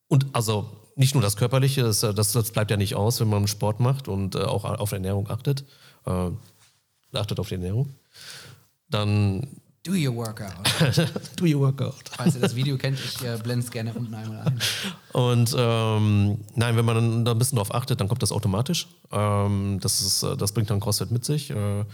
und 0.09 0.27
also 0.33 0.71
nicht 0.97 1.15
nur 1.15 1.23
das 1.23 1.37
Körperliche, 1.37 1.83
das, 1.83 2.01
das, 2.01 2.33
das, 2.33 2.51
bleibt 2.51 2.71
ja 2.71 2.77
nicht 2.77 2.95
aus, 2.95 3.21
wenn 3.21 3.29
man 3.29 3.47
Sport 3.49 3.81
macht 3.81 4.09
und 4.09 4.35
äh, 4.35 4.41
auch 4.41 4.65
auf 4.65 4.93
Ernährung 4.93 5.31
achtet. 5.31 5.65
Äh, 6.07 6.31
achtet 7.13 7.41
auf 7.41 7.49
die 7.49 7.55
Ernährung. 7.55 7.95
Dann 8.89 9.47
Do 9.85 9.95
your 9.95 10.15
workout. 10.15 10.55
Do 11.37 11.45
your 11.45 11.61
workout. 11.61 12.09
Falls 12.17 12.37
ihr 12.37 12.41
das 12.41 12.55
Video 12.55 12.79
kennt, 12.79 13.01
ich 13.01 13.21
äh, 13.25 13.37
blende 13.43 13.65
es 13.65 13.71
gerne 13.73 13.93
unten 13.93 14.15
einmal 14.15 14.43
ein. 14.47 14.61
Und 15.13 15.57
ähm, 15.59 16.39
nein, 16.55 16.77
wenn 16.77 16.85
man 16.85 17.25
da 17.25 17.33
ein 17.33 17.39
bisschen 17.39 17.57
drauf 17.57 17.75
achtet, 17.75 18.01
dann 18.01 18.07
kommt 18.07 18.23
das 18.23 18.31
automatisch. 18.31 18.87
Ähm, 19.11 19.81
das, 19.81 20.01
ist, 20.01 20.23
äh, 20.23 20.37
das 20.37 20.53
bringt 20.53 20.71
dann 20.71 20.79
CrossFit 20.79 21.11
mit 21.11 21.25
sich. 21.25 21.51
Äh, 21.51 21.85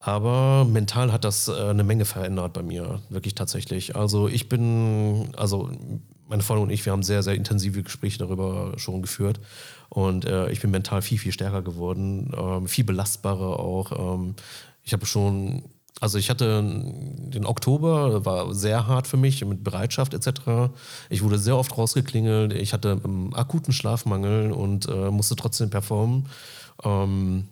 aber 0.00 0.64
mental 0.64 1.12
hat 1.12 1.24
das 1.24 1.48
äh, 1.48 1.52
eine 1.52 1.84
Menge 1.84 2.06
verändert 2.06 2.54
bei 2.54 2.62
mir, 2.62 3.02
wirklich 3.10 3.34
tatsächlich. 3.34 3.96
Also 3.96 4.28
ich 4.28 4.48
bin, 4.48 5.28
also 5.36 5.70
meine 6.26 6.42
Freundin 6.42 6.64
und 6.64 6.70
ich, 6.70 6.86
wir 6.86 6.92
haben 6.92 7.02
sehr, 7.02 7.22
sehr 7.22 7.34
intensive 7.34 7.82
Gespräche 7.82 8.18
darüber 8.18 8.72
schon 8.76 9.02
geführt. 9.02 9.40
Und 9.90 10.24
äh, 10.24 10.50
ich 10.50 10.60
bin 10.60 10.70
mental 10.70 11.02
viel, 11.02 11.18
viel 11.18 11.32
stärker 11.32 11.60
geworden, 11.60 12.32
ähm, 12.36 12.66
viel 12.66 12.84
belastbarer 12.84 13.60
auch. 13.60 14.16
Ähm, 14.16 14.36
ich 14.82 14.94
habe 14.94 15.04
schon 15.04 15.64
also 16.00 16.16
ich 16.16 16.30
hatte 16.30 16.62
den 16.62 17.44
Oktober, 17.44 18.24
war 18.24 18.54
sehr 18.54 18.86
hart 18.86 19.06
für 19.06 19.18
mich 19.18 19.44
mit 19.44 19.62
Bereitschaft 19.62 20.14
etc. 20.14 20.72
Ich 21.10 21.22
wurde 21.22 21.38
sehr 21.38 21.58
oft 21.58 21.76
rausgeklingelt, 21.76 22.54
ich 22.54 22.72
hatte 22.72 22.98
einen 23.04 23.34
akuten 23.34 23.74
Schlafmangel 23.74 24.52
und 24.52 24.88
äh, 24.88 25.10
musste 25.10 25.36
trotzdem 25.36 25.68
performen. 25.68 26.26
Ähm, 26.82 27.48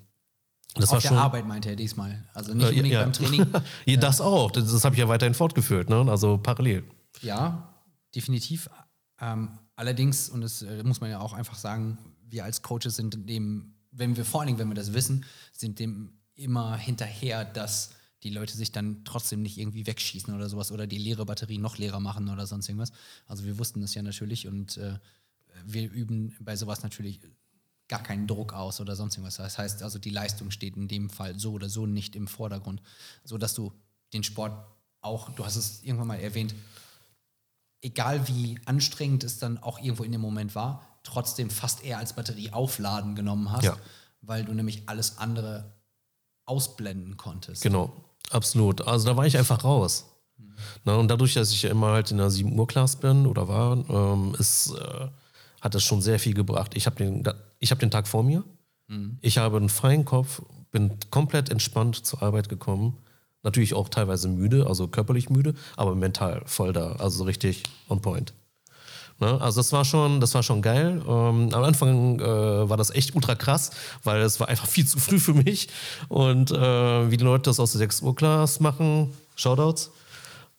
das 0.75 0.85
Auf 0.85 0.93
war 0.93 1.01
der 1.01 1.09
schon, 1.09 1.17
Arbeit 1.17 1.47
meinte 1.47 1.71
er 1.71 1.77
diesmal, 1.77 2.25
also 2.35 2.55
nicht 2.55 2.65
äh, 2.65 2.69
unbedingt 2.69 2.93
ja, 2.93 3.03
beim 3.03 3.13
Training. 3.13 3.47
ja, 3.87 3.97
das 3.97 4.21
auch, 4.21 4.51
das, 4.51 4.71
das 4.71 4.85
habe 4.85 4.95
ich 4.95 5.01
ja 5.01 5.09
weiterhin 5.09 5.35
fortgeführt, 5.35 5.89
ne? 5.89 6.07
also 6.09 6.39
parallel. 6.39 6.85
Ja, 7.23 7.75
definitiv. 8.15 8.69
Ähm, 9.21 9.59
allerdings, 9.77 10.29
und 10.29 10.43
das 10.43 10.63
äh, 10.63 10.83
muss 10.85 11.01
man 11.01 11.11
ja 11.11 11.21
auch 11.21 11.33
einfach 11.33 11.57
sagen, 11.57 11.99
wir 12.23 12.45
als 12.45 12.63
Coaches 12.63 12.97
sind 12.97 13.29
dem, 13.29 13.75
wenn 13.91 14.17
wir 14.17 14.25
vor 14.25 14.41
allen 14.41 14.49
Dingen, 14.49 14.59
wenn 14.59 14.69
wir 14.69 14.75
das 14.75 14.93
wissen, 14.93 15.25
sind 15.53 15.79
dem 15.79 16.13
immer 16.35 16.77
hinterher, 16.77 17.45
dass 17.45 17.91
die 18.23 18.31
Leute 18.31 18.57
sich 18.57 18.73
dann 18.73 19.05
trotzdem 19.05 19.43
nicht 19.43 19.59
irgendwie 19.59 19.87
wegschießen 19.87 20.35
oder 20.35 20.49
sowas 20.49 20.73
oder 20.73 20.87
die 20.87 20.99
leere 20.99 21.25
Batterie 21.25 21.59
noch 21.59 21.79
leerer 21.79 22.01
machen 22.01 22.29
oder 22.29 22.47
sonst 22.47 22.69
irgendwas. 22.69 22.93
Also 23.27 23.45
wir 23.45 23.59
wussten 23.59 23.81
das 23.81 23.95
ja 23.95 24.03
natürlich 24.03 24.47
und 24.47 24.77
äh, 24.77 24.99
wir 25.65 25.91
üben 25.91 26.37
bei 26.41 26.57
sowas 26.57 26.83
natürlich 26.83 27.21
gar 27.88 28.02
keinen 28.02 28.26
Druck 28.26 28.52
aus 28.52 28.80
oder 28.80 28.97
sonst 28.97 29.16
irgendwas. 29.16 29.37
Das 29.37 29.59
heißt 29.59 29.83
also, 29.83 29.99
die 29.99 30.11
Leistung 30.11 30.50
steht 30.50 30.76
in 30.76 30.88
dem 30.88 31.11
Fall 31.11 31.38
so 31.38 31.52
oder 31.52 31.68
so 31.68 31.87
nicht 31.87 32.16
im 32.16 32.28
Vordergrund, 32.28 32.83
so 33.25 33.38
dass 33.38 33.54
du 33.54 33.73
den 34.12 34.23
Sport 34.23 34.52
auch, 35.00 35.30
du 35.30 35.45
hast 35.45 35.57
es 35.57 35.83
irgendwann 35.83 36.09
mal 36.09 36.21
erwähnt, 36.21 36.54
egal 37.80 38.26
wie 38.28 38.59
anstrengend 38.64 39.25
es 39.25 39.38
dann 39.38 39.59
auch 39.59 39.78
irgendwo 39.78 40.04
in 40.04 40.12
dem 40.12 40.21
Moment 40.21 40.54
war, 40.54 40.83
trotzdem 41.02 41.50
fast 41.50 41.85
eher 41.85 41.99
als 41.99 42.12
Batterie 42.12 42.52
aufladen 42.52 43.14
genommen 43.14 43.50
hast, 43.52 43.64
ja. 43.64 43.76
weil 44.21 44.45
du 44.45 44.52
nämlich 44.52 44.88
alles 44.88 45.18
andere 45.18 45.73
ausblenden 46.45 47.16
konntest. 47.16 47.62
Genau. 47.62 47.92
Absolut. 48.30 48.87
Also 48.87 49.09
da 49.09 49.16
war 49.16 49.26
ich 49.26 49.37
einfach 49.37 49.64
raus. 49.64 50.07
Mhm. 50.37 50.54
Na, 50.85 50.97
und 50.97 51.09
dadurch, 51.09 51.35
dass 51.35 51.50
ich 51.50 51.62
ja 51.62 51.71
immer 51.71 51.92
halt 51.92 52.11
in 52.11 52.18
der 52.18 52.30
7 52.30 52.59
Uhr 52.59 52.66
Class 52.66 52.97
bin 52.97 53.26
oder 53.26 53.49
war, 53.49 53.73
ähm, 53.88 54.35
ist, 54.38 54.75
äh, 54.75 55.09
hat 55.61 55.75
das 55.75 55.83
schon 55.83 56.00
sehr 56.00 56.19
viel 56.19 56.35
gebracht. 56.35 56.73
Ich 56.77 56.87
habe 56.87 56.97
den, 56.97 57.25
hab 57.27 57.79
den 57.79 57.91
Tag 57.91 58.07
vor 58.09 58.23
mir. 58.23 58.45
Mhm. 58.88 59.19
Ich 59.21 59.38
habe 59.38 59.57
einen 59.57 59.69
freien 59.69 60.05
Kopf, 60.05 60.43
bin 60.71 60.93
komplett 61.11 61.50
entspannt 61.50 62.05
zur 62.07 62.23
Arbeit 62.23 62.49
gekommen. 62.49 62.97
Natürlich 63.43 63.75
auch 63.75 63.88
teilweise 63.88 64.29
müde, 64.29 64.67
also 64.67 64.88
körperlich 64.88 65.31
müde, 65.31 65.55
aber 65.77 65.95
mental 65.95 66.43
voll 66.47 66.73
da, 66.73 66.93
also 66.93 67.25
richtig 67.25 67.62
on 67.88 68.03
point. 68.03 68.35
Ne? 69.21 69.41
Also 69.41 69.61
das 69.61 69.73
war 69.73 69.85
schon, 69.85 70.21
das 70.21 70.35
war 70.35 70.43
schon 70.43 70.62
geil. 70.62 71.03
Ähm, 71.07 71.49
am 71.53 71.65
Anfang 71.65 72.21
äh, 72.21 72.25
war 72.69 72.77
das 72.77 72.91
echt 72.91 73.15
ultra 73.15 73.35
krass, 73.35 73.71
weil 74.05 74.21
es 74.23 74.38
war 74.41 74.49
einfach 74.49 74.67
viel 74.67 74.87
zu 74.87 74.99
früh 74.99 75.19
für 75.19 75.35
mich. 75.35 75.69
Und 76.09 76.50
äh, 76.50 77.11
wie 77.11 77.17
die 77.17 77.25
Leute 77.25 77.45
das 77.45 77.61
aus 77.61 77.73
der 77.73 77.81
6 77.81 78.03
Uhr 78.03 78.15
Class 78.15 78.61
machen, 78.61 79.12
Shoutouts. 79.37 79.91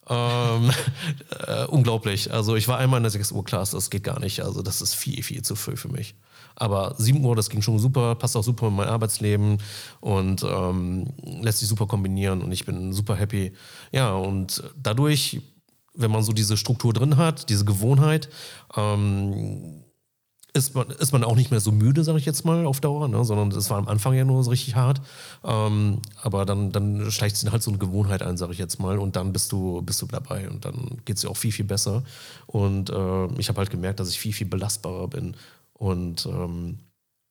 Ähm, 0.10 0.72
äh, 1.48 1.66
unglaublich. 1.66 2.32
Also 2.34 2.56
ich 2.56 2.68
war 2.68 2.78
einmal 2.78 2.98
in 2.98 3.04
der 3.04 3.12
6 3.12 3.32
Uhr 3.32 3.44
Class, 3.44 3.72
das 3.72 3.90
geht 3.90 4.04
gar 4.04 4.20
nicht. 4.20 4.42
Also 4.42 4.62
das 4.62 4.82
ist 4.82 4.96
viel, 4.96 5.24
viel 5.24 5.42
zu 5.42 5.56
früh 5.56 5.76
für 5.76 5.90
mich. 5.90 6.16
Aber 6.56 6.96
7 6.98 7.24
Uhr, 7.24 7.36
das 7.36 7.50
ging 7.50 7.62
schon 7.62 7.80
super, 7.80 8.16
passt 8.16 8.36
auch 8.36 8.44
super 8.44 8.68
in 8.68 8.76
mein 8.76 8.90
Arbeitsleben 8.90 9.60
und 10.02 10.44
ähm, 10.44 11.08
lässt 11.42 11.60
sich 11.60 11.70
super 11.70 11.88
kombinieren 11.88 12.42
und 12.42 12.52
ich 12.52 12.66
bin 12.66 12.92
super 12.92 13.16
happy. 13.16 13.54
Ja, 13.92 14.14
und 14.14 14.64
dadurch 14.76 15.42
wenn 15.96 16.12
man 16.12 16.24
so 16.24 16.32
diese 16.32 16.56
Struktur 16.56 16.94
drin 16.94 17.18
hat, 17.18 17.50
diese 17.50 17.66
Gewohnheit, 17.66 18.30
ähm, 18.76 19.84
ist 20.60 20.76
man, 20.76 20.90
ist 20.90 21.12
man 21.12 21.24
auch 21.24 21.36
nicht 21.36 21.52
mehr 21.52 21.60
so 21.60 21.72
müde, 21.72 22.04
sage 22.04 22.20
ich 22.20 22.26
jetzt 22.26 22.46
mal, 22.46 22.66
auf 22.66 22.80
Dauer, 22.82 23.08
ne? 23.08 23.24
sondern 23.24 23.50
es 23.52 23.70
war 23.70 23.78
am 23.78 23.88
Anfang 23.88 24.14
ja 24.14 24.26
nur 24.26 24.44
so 24.44 24.52
richtig 24.52 24.76
hart. 24.76 25.02
Ähm, 25.44 26.02
aber 26.22 26.46
dann, 26.46 26.72
dann 26.72 27.10
schleicht 27.12 27.38
sich 27.38 27.52
halt 27.52 27.64
so 27.64 27.72
eine 27.72 27.80
Gewohnheit 27.80 28.22
ein, 28.22 28.38
sage 28.38 28.54
ich 28.54 28.60
jetzt 28.60 28.80
mal, 28.80 29.00
und 29.00 29.16
dann 29.16 29.34
bist 29.34 29.52
du, 29.52 29.82
bist 29.82 30.02
du 30.02 30.06
dabei 30.06 30.50
und 30.50 30.66
dann 30.66 31.02
geht 31.06 31.16
es 31.16 31.22
dir 31.22 31.30
auch 31.30 31.38
viel, 31.38 31.52
viel 31.52 31.66
besser. 31.66 32.04
Und 32.46 32.90
äh, 32.90 33.26
ich 33.38 33.50
habe 33.50 33.58
halt 33.58 33.70
gemerkt, 33.70 34.00
dass 34.00 34.10
ich 34.10 34.20
viel, 34.20 34.34
viel 34.34 34.48
belastbarer 34.48 35.08
bin. 35.08 35.36
Und 35.74 36.26
ähm, 36.26 36.80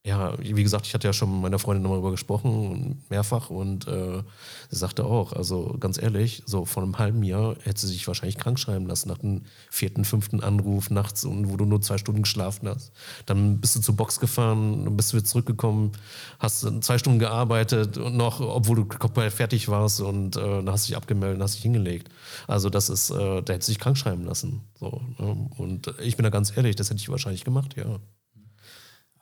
ja, 0.08 0.32
wie 0.38 0.62
gesagt, 0.62 0.86
ich 0.86 0.94
hatte 0.94 1.06
ja 1.06 1.12
schon 1.12 1.30
mit 1.30 1.42
meiner 1.42 1.58
Freundin 1.58 1.84
darüber 1.84 2.10
gesprochen, 2.10 3.04
mehrfach, 3.10 3.50
und 3.50 3.86
äh, 3.86 4.22
sie 4.70 4.76
sagte 4.76 5.04
auch, 5.04 5.34
also 5.34 5.76
ganz 5.78 6.00
ehrlich, 6.00 6.42
so 6.46 6.64
vor 6.64 6.82
einem 6.82 6.98
halben 6.98 7.22
Jahr 7.22 7.56
hätte 7.62 7.82
sie 7.82 7.88
sich 7.88 8.06
wahrscheinlich 8.06 8.38
krank 8.38 8.58
schreiben 8.58 8.86
lassen 8.86 9.08
nach 9.10 9.18
dem 9.18 9.42
vierten, 9.70 10.06
fünften 10.06 10.42
Anruf 10.42 10.88
nachts 10.88 11.26
und 11.26 11.50
wo 11.50 11.58
du 11.58 11.66
nur 11.66 11.82
zwei 11.82 11.98
Stunden 11.98 12.22
geschlafen 12.22 12.68
hast. 12.68 12.90
Dann 13.26 13.60
bist 13.60 13.76
du 13.76 13.80
zur 13.80 13.96
Box 13.96 14.18
gefahren, 14.18 14.96
bist 14.96 15.12
wieder 15.12 15.24
zurückgekommen, 15.24 15.92
hast 16.38 16.66
zwei 16.82 16.96
Stunden 16.96 17.18
gearbeitet 17.18 17.98
und 17.98 18.16
noch, 18.16 18.40
obwohl 18.40 18.76
du 18.76 18.84
komplett 18.86 19.34
fertig 19.34 19.68
warst 19.68 20.00
und 20.00 20.36
äh, 20.36 20.40
dann 20.40 20.70
hast 20.70 20.86
du 20.86 20.92
dich 20.92 20.96
abgemeldet 20.96 21.36
und 21.36 21.42
hast 21.42 21.56
dich 21.56 21.62
hingelegt. 21.62 22.08
Also 22.46 22.70
das 22.70 22.88
ist, 22.88 23.10
äh, 23.10 23.42
da 23.42 23.52
hätte 23.52 23.66
sie 23.66 23.72
sich 23.72 23.78
krank 23.78 23.98
schreiben 23.98 24.24
lassen. 24.24 24.62
So, 24.80 25.02
ne? 25.18 25.50
Und 25.58 25.92
ich 26.02 26.16
bin 26.16 26.24
da 26.24 26.30
ganz 26.30 26.56
ehrlich, 26.56 26.76
das 26.76 26.88
hätte 26.88 27.00
ich 27.00 27.10
wahrscheinlich 27.10 27.44
gemacht, 27.44 27.76
ja. 27.76 27.98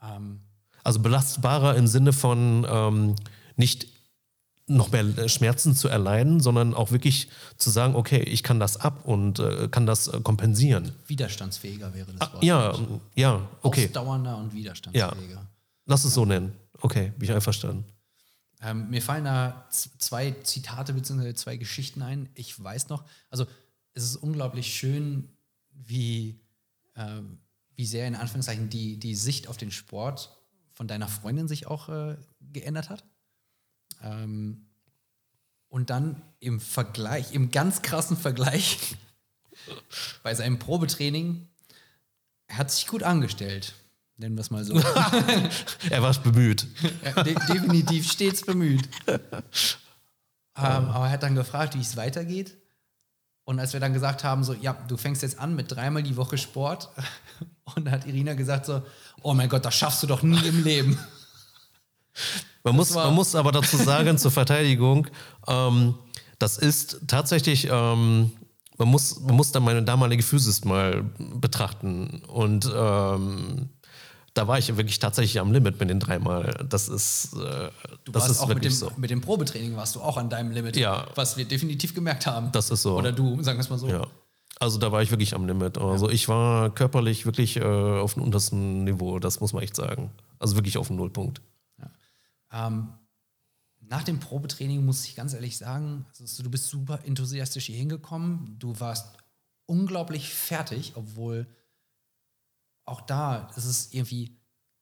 Ähm, 0.00 0.45
also 0.86 1.00
belastbarer 1.00 1.74
im 1.76 1.86
Sinne 1.86 2.12
von 2.12 2.66
ähm, 2.68 3.16
nicht 3.56 3.88
noch 4.68 4.90
mehr 4.90 5.28
Schmerzen 5.28 5.76
zu 5.76 5.88
erleiden, 5.88 6.40
sondern 6.40 6.74
auch 6.74 6.90
wirklich 6.90 7.28
zu 7.56 7.70
sagen, 7.70 7.94
okay, 7.94 8.20
ich 8.22 8.42
kann 8.42 8.58
das 8.58 8.76
ab 8.78 9.04
und 9.04 9.38
äh, 9.38 9.68
kann 9.68 9.86
das 9.86 10.08
äh, 10.08 10.20
kompensieren. 10.20 10.92
widerstandsfähiger 11.06 11.94
wäre 11.94 12.12
das 12.12 12.28
Ah, 12.28 12.32
Wort. 12.34 12.44
ja, 12.44 12.74
ja, 13.14 13.48
okay. 13.62 13.86
Ausdauernder 13.86 14.36
und 14.38 14.52
widerstandsfähiger. 14.54 15.46
Lass 15.84 16.04
es 16.04 16.14
so 16.14 16.24
nennen. 16.24 16.52
Okay, 16.80 17.12
bin 17.16 17.28
ich 17.28 17.34
einverstanden. 17.34 17.84
Ähm, 18.60 18.90
mir 18.90 19.02
fallen 19.02 19.24
da 19.24 19.66
zwei 19.70 20.32
Zitate 20.42 20.94
bzw. 20.94 21.34
zwei 21.34 21.56
Geschichten 21.56 22.02
ein. 22.02 22.28
Ich 22.34 22.62
weiß 22.62 22.88
noch, 22.88 23.04
also 23.30 23.46
es 23.94 24.02
ist 24.02 24.16
unglaublich 24.16 24.74
schön, 24.74 25.28
wie, 25.70 26.40
ähm, 26.96 27.38
wie 27.76 27.86
sehr 27.86 28.08
in 28.08 28.16
Anführungszeichen 28.16 28.68
die, 28.68 28.98
die 28.98 29.14
Sicht 29.14 29.46
auf 29.46 29.56
den 29.58 29.70
Sport 29.70 30.35
von 30.76 30.86
deiner 30.86 31.08
Freundin 31.08 31.48
sich 31.48 31.66
auch 31.66 31.88
äh, 31.88 32.16
geändert 32.52 32.90
hat. 32.90 33.02
Ähm, 34.02 34.66
und 35.68 35.90
dann 35.90 36.22
im 36.38 36.60
Vergleich, 36.60 37.32
im 37.32 37.50
ganz 37.50 37.82
krassen 37.82 38.16
Vergleich 38.16 38.96
bei 40.22 40.34
seinem 40.34 40.58
Probetraining, 40.58 41.48
er 42.46 42.58
hat 42.58 42.70
sich 42.70 42.86
gut 42.86 43.02
angestellt, 43.02 43.74
nennen 44.18 44.36
wir 44.36 44.42
es 44.42 44.50
mal 44.50 44.64
so. 44.64 44.74
Er 45.90 46.02
war 46.02 46.14
bemüht. 46.22 46.66
De 47.24 47.34
definitiv 47.34 48.10
stets 48.12 48.44
bemüht. 48.44 48.88
Ähm, 50.58 50.64
aber 50.64 51.04
er 51.04 51.10
hat 51.10 51.22
dann 51.22 51.34
gefragt, 51.34 51.74
wie 51.74 51.82
es 51.82 51.98
weitergeht. 51.98 52.56
Und 53.46 53.60
als 53.60 53.72
wir 53.72 53.80
dann 53.80 53.92
gesagt 53.92 54.24
haben, 54.24 54.42
so, 54.42 54.54
ja, 54.54 54.76
du 54.88 54.96
fängst 54.96 55.22
jetzt 55.22 55.38
an 55.38 55.54
mit 55.54 55.70
dreimal 55.70 56.02
die 56.02 56.16
Woche 56.16 56.36
Sport. 56.36 56.90
Und 57.76 57.84
da 57.84 57.92
hat 57.92 58.04
Irina 58.04 58.34
gesagt 58.34 58.66
so, 58.66 58.82
oh 59.22 59.34
mein 59.34 59.48
Gott, 59.48 59.64
das 59.64 59.74
schaffst 59.74 60.02
du 60.02 60.08
doch 60.08 60.22
nie 60.22 60.44
im 60.46 60.64
Leben. 60.64 60.98
Man 62.64 62.74
muss, 62.74 62.94
man 62.94 63.14
muss 63.14 63.36
aber 63.36 63.52
dazu 63.52 63.76
sagen, 63.76 64.18
zur 64.18 64.32
Verteidigung, 64.32 65.06
ähm, 65.46 65.94
das 66.40 66.58
ist 66.58 67.02
tatsächlich, 67.06 67.68
ähm, 67.70 68.32
man, 68.76 68.88
muss, 68.88 69.20
man 69.20 69.36
muss 69.36 69.52
da 69.52 69.60
meine 69.60 69.84
damalige 69.84 70.24
Physis 70.24 70.64
mal 70.64 71.04
betrachten. 71.16 72.22
Und 72.26 72.68
ähm, 72.74 73.68
da 74.36 74.46
war 74.46 74.58
ich 74.58 74.68
wirklich 74.76 74.98
tatsächlich 74.98 75.40
am 75.40 75.50
Limit 75.52 75.80
mit 75.80 75.88
den 75.88 75.98
dreimal. 75.98 76.66
Das 76.68 76.88
ist, 76.88 77.32
äh, 77.34 77.70
Du 78.04 78.12
das 78.12 78.22
warst 78.22 78.30
ist 78.32 78.40
auch 78.40 78.48
mit 78.48 78.58
dem, 78.58 78.62
wirklich 78.64 78.78
so. 78.78 78.92
mit 78.96 79.10
dem 79.10 79.20
Probetraining 79.20 79.76
warst 79.76 79.96
du 79.96 80.00
auch 80.02 80.16
an 80.18 80.28
deinem 80.28 80.50
Limit, 80.50 80.76
Ja. 80.76 81.06
was 81.14 81.36
wir 81.36 81.46
definitiv 81.46 81.94
gemerkt 81.94 82.26
haben. 82.26 82.52
Das 82.52 82.70
ist 82.70 82.82
so. 82.82 82.96
Oder 82.98 83.12
du, 83.12 83.42
sagen 83.42 83.58
wir 83.58 83.62
es 83.62 83.70
mal 83.70 83.78
so. 83.78 83.88
Ja. 83.88 84.06
Also 84.60 84.78
da 84.78 84.92
war 84.92 85.02
ich 85.02 85.10
wirklich 85.10 85.34
am 85.34 85.46
Limit. 85.46 85.78
Also 85.78 86.08
ich 86.10 86.28
war 86.28 86.70
körperlich 86.70 87.24
wirklich 87.26 87.56
äh, 87.56 87.62
auf 87.64 88.14
dem 88.14 88.22
untersten 88.22 88.84
Niveau, 88.84 89.18
das 89.18 89.40
muss 89.40 89.52
man 89.52 89.62
echt 89.62 89.76
sagen. 89.76 90.10
Also 90.38 90.54
wirklich 90.56 90.76
auf 90.78 90.86
dem 90.88 90.96
Nullpunkt. 90.96 91.40
Ähm, 92.52 92.88
nach 93.80 94.02
dem 94.04 94.20
Probetraining 94.20 94.84
muss 94.84 95.04
ich 95.06 95.14
ganz 95.16 95.34
ehrlich 95.34 95.56
sagen, 95.58 96.06
also 96.20 96.42
du 96.42 96.50
bist 96.50 96.68
super 96.68 97.00
enthusiastisch 97.04 97.66
hier 97.66 97.76
hingekommen. 97.76 98.56
Du 98.58 98.78
warst 98.80 99.16
unglaublich 99.66 100.28
fertig, 100.32 100.92
obwohl 100.94 101.46
auch 102.86 103.00
da 103.02 103.48
ist 103.56 103.64
es 103.64 103.92
irgendwie 103.92 104.36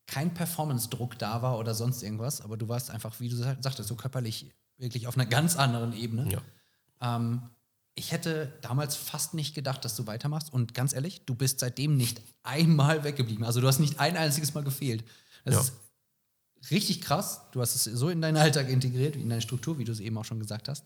kein 0.06 0.32
Performance-Druck 0.34 1.18
da 1.18 1.42
war 1.42 1.58
oder 1.58 1.74
sonst 1.74 2.02
irgendwas, 2.02 2.40
aber 2.42 2.56
du 2.56 2.68
warst 2.68 2.90
einfach, 2.90 3.18
wie 3.20 3.28
du 3.28 3.36
sa- 3.36 3.56
sagtest, 3.60 3.88
so 3.88 3.96
körperlich 3.96 4.50
wirklich 4.76 5.06
auf 5.06 5.16
einer 5.16 5.26
ganz 5.26 5.56
anderen 5.56 5.92
Ebene. 5.94 6.30
Ja. 6.30 6.42
Ähm, 7.16 7.42
ich 7.94 8.12
hätte 8.12 8.52
damals 8.60 8.96
fast 8.96 9.34
nicht 9.34 9.54
gedacht, 9.54 9.84
dass 9.84 9.94
du 9.96 10.06
weitermachst. 10.06 10.52
Und 10.52 10.74
ganz 10.74 10.92
ehrlich, 10.92 11.24
du 11.26 11.34
bist 11.34 11.60
seitdem 11.60 11.96
nicht 11.96 12.20
einmal 12.42 13.04
weggeblieben. 13.04 13.44
Also 13.44 13.60
du 13.60 13.68
hast 13.68 13.78
nicht 13.78 14.00
ein 14.00 14.16
einziges 14.16 14.52
Mal 14.52 14.64
gefehlt. 14.64 15.04
Das 15.44 15.54
Ja. 15.54 15.60
ist 15.60 15.72
richtig 16.70 17.00
krass. 17.02 17.42
Du 17.52 17.60
hast 17.60 17.74
es 17.76 17.84
so 17.84 18.08
in 18.10 18.20
deinen 18.20 18.36
Alltag 18.36 18.68
integriert, 18.68 19.14
in 19.16 19.28
deine 19.28 19.40
Struktur, 19.42 19.78
wie 19.78 19.84
du 19.84 19.92
es 19.92 20.00
eben 20.00 20.18
auch 20.18 20.24
schon 20.24 20.40
gesagt 20.40 20.68
hast. 20.68 20.84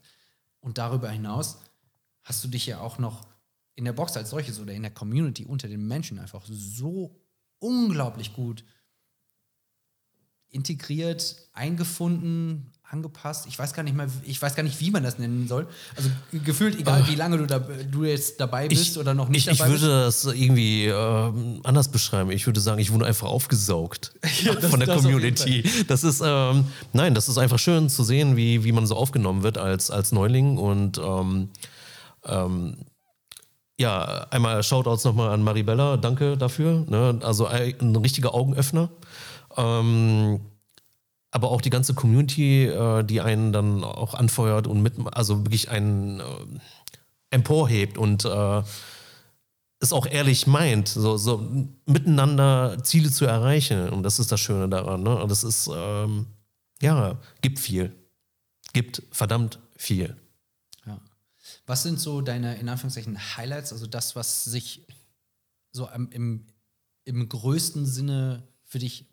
Und 0.61 0.77
darüber 0.79 1.09
hinaus 1.11 1.59
hast 2.25 2.45
du 2.45 2.49
dich 2.49 2.67
ja 2.67 2.79
auch 2.81 2.99
noch 2.99 3.27
in 3.79 3.85
der 3.85 3.93
Box 3.93 4.17
als 4.17 4.31
solches 4.31 4.59
oder 4.59 4.73
in 4.73 4.83
der 4.83 4.91
Community 4.91 5.45
unter 5.45 5.69
den 5.69 5.87
Menschen 5.87 6.19
einfach 6.19 6.45
so 6.49 7.15
unglaublich 7.61 8.33
gut 8.35 8.65
integriert, 10.51 11.37
eingefunden, 11.53 12.73
angepasst. 12.91 13.47
Ich 13.47 13.59
weiß 13.59 13.75
gar 13.75 13.83
nicht 13.83 13.95
mal, 13.95 14.09
ich 14.25 14.41
weiß 14.41 14.55
gar 14.57 14.63
nicht, 14.63 14.81
wie 14.81 14.91
man 14.91 15.03
das 15.03 15.19
nennen 15.19 15.47
soll. 15.47 15.69
Also 15.95 16.09
ge- 16.31 16.41
gefühlt, 16.43 16.81
egal 16.81 17.07
wie 17.07 17.15
lange 17.17 17.37
du, 17.37 17.47
da, 17.47 17.59
du 17.59 18.05
jetzt 18.05 18.41
dabei 18.41 18.67
bist 18.67 18.97
oder 18.97 19.13
noch 19.13 19.29
nicht 19.29 19.47
ich, 19.47 19.53
ich 19.53 19.59
dabei 19.59 19.71
würde 19.73 19.89
das 20.05 20.25
irgendwie 20.25 20.87
ähm, 20.87 21.61
anders 21.65 21.89
beschreiben. 21.91 22.31
Ich 22.31 22.47
würde 22.47 22.61
sagen, 22.61 22.81
ich 22.81 22.91
wurde 22.91 23.05
einfach 23.05 23.29
aufgesaugt 23.29 24.15
das- 24.23 24.65
von 24.71 24.81
der 24.81 24.87
das 24.87 25.03
Community. 25.03 25.63
Das 25.87 26.03
ist, 26.03 26.23
ähm, 26.25 26.65
nein, 26.95 27.15
das 27.15 27.29
ist 27.29 27.37
einfach 27.37 27.59
schön 27.59 27.91
zu 27.91 28.03
sehen, 28.03 28.37
wie, 28.37 28.65
wie 28.65 28.73
man 28.73 28.87
so 28.87 28.97
aufgenommen 28.97 29.43
wird 29.43 29.59
als, 29.59 29.91
als 29.91 30.11
Neuling. 30.13 30.57
Und 30.57 30.97
ähm, 30.97 31.51
ähm, 32.25 32.79
ja, 33.79 34.27
einmal 34.31 34.63
Shoutouts 34.63 35.05
nochmal 35.05 35.31
an 35.31 35.43
Maribella, 35.43 35.97
danke 35.97 36.37
dafür. 36.37 36.85
Ne? 36.89 37.21
Also 37.23 37.47
ein, 37.47 37.97
richtiger 37.97 38.35
Augenöffner. 38.35 38.91
Ähm, 39.57 40.41
aber 41.31 41.51
auch 41.51 41.61
die 41.61 41.71
ganze 41.71 41.95
Community, 41.95 42.67
äh, 42.67 43.05
die 43.05 43.21
einen 43.21 43.53
dann 43.53 43.85
auch 43.85 44.15
anfeuert 44.15 44.67
und 44.67 44.83
mit, 44.83 44.95
also 45.13 45.45
wirklich 45.45 45.71
einen 45.71 46.21
äh, 46.21 46.25
emporhebt 47.31 47.99
und 47.99 48.25
äh, 48.25 48.63
es 49.81 49.93
auch 49.93 50.07
ehrlich 50.07 50.49
meint, 50.49 50.89
so, 50.89 51.17
so 51.17 51.49
miteinander 51.87 52.83
Ziele 52.83 53.11
zu 53.13 53.27
erreichen. 53.27 53.91
Und 53.91 54.03
das 54.03 54.19
ist 54.19 54.33
das 54.33 54.41
Schöne 54.41 54.69
daran. 54.69 55.05
Ne? 55.05 55.23
Und 55.23 55.31
das 55.31 55.45
ist, 55.45 55.71
ähm, 55.73 56.27
ja, 56.83 57.17
gibt 57.43 57.61
viel. 57.61 57.95
Gibt 58.73 59.03
verdammt 59.13 59.61
viel. 59.77 60.17
Was 61.69 61.83
sind 61.83 62.01
so 62.01 62.23
deine, 62.23 62.57
in 62.57 62.69
Anführungszeichen, 62.69 63.37
Highlights, 63.37 63.73
also 63.73 63.87
das, 63.87 64.17
was 64.17 64.45
sich 64.45 64.87
so 65.71 65.87
im, 65.89 66.47
im 67.05 67.29
größten 67.29 67.85
Sinne 67.85 68.43
für 68.65 68.79
dich 68.79 69.05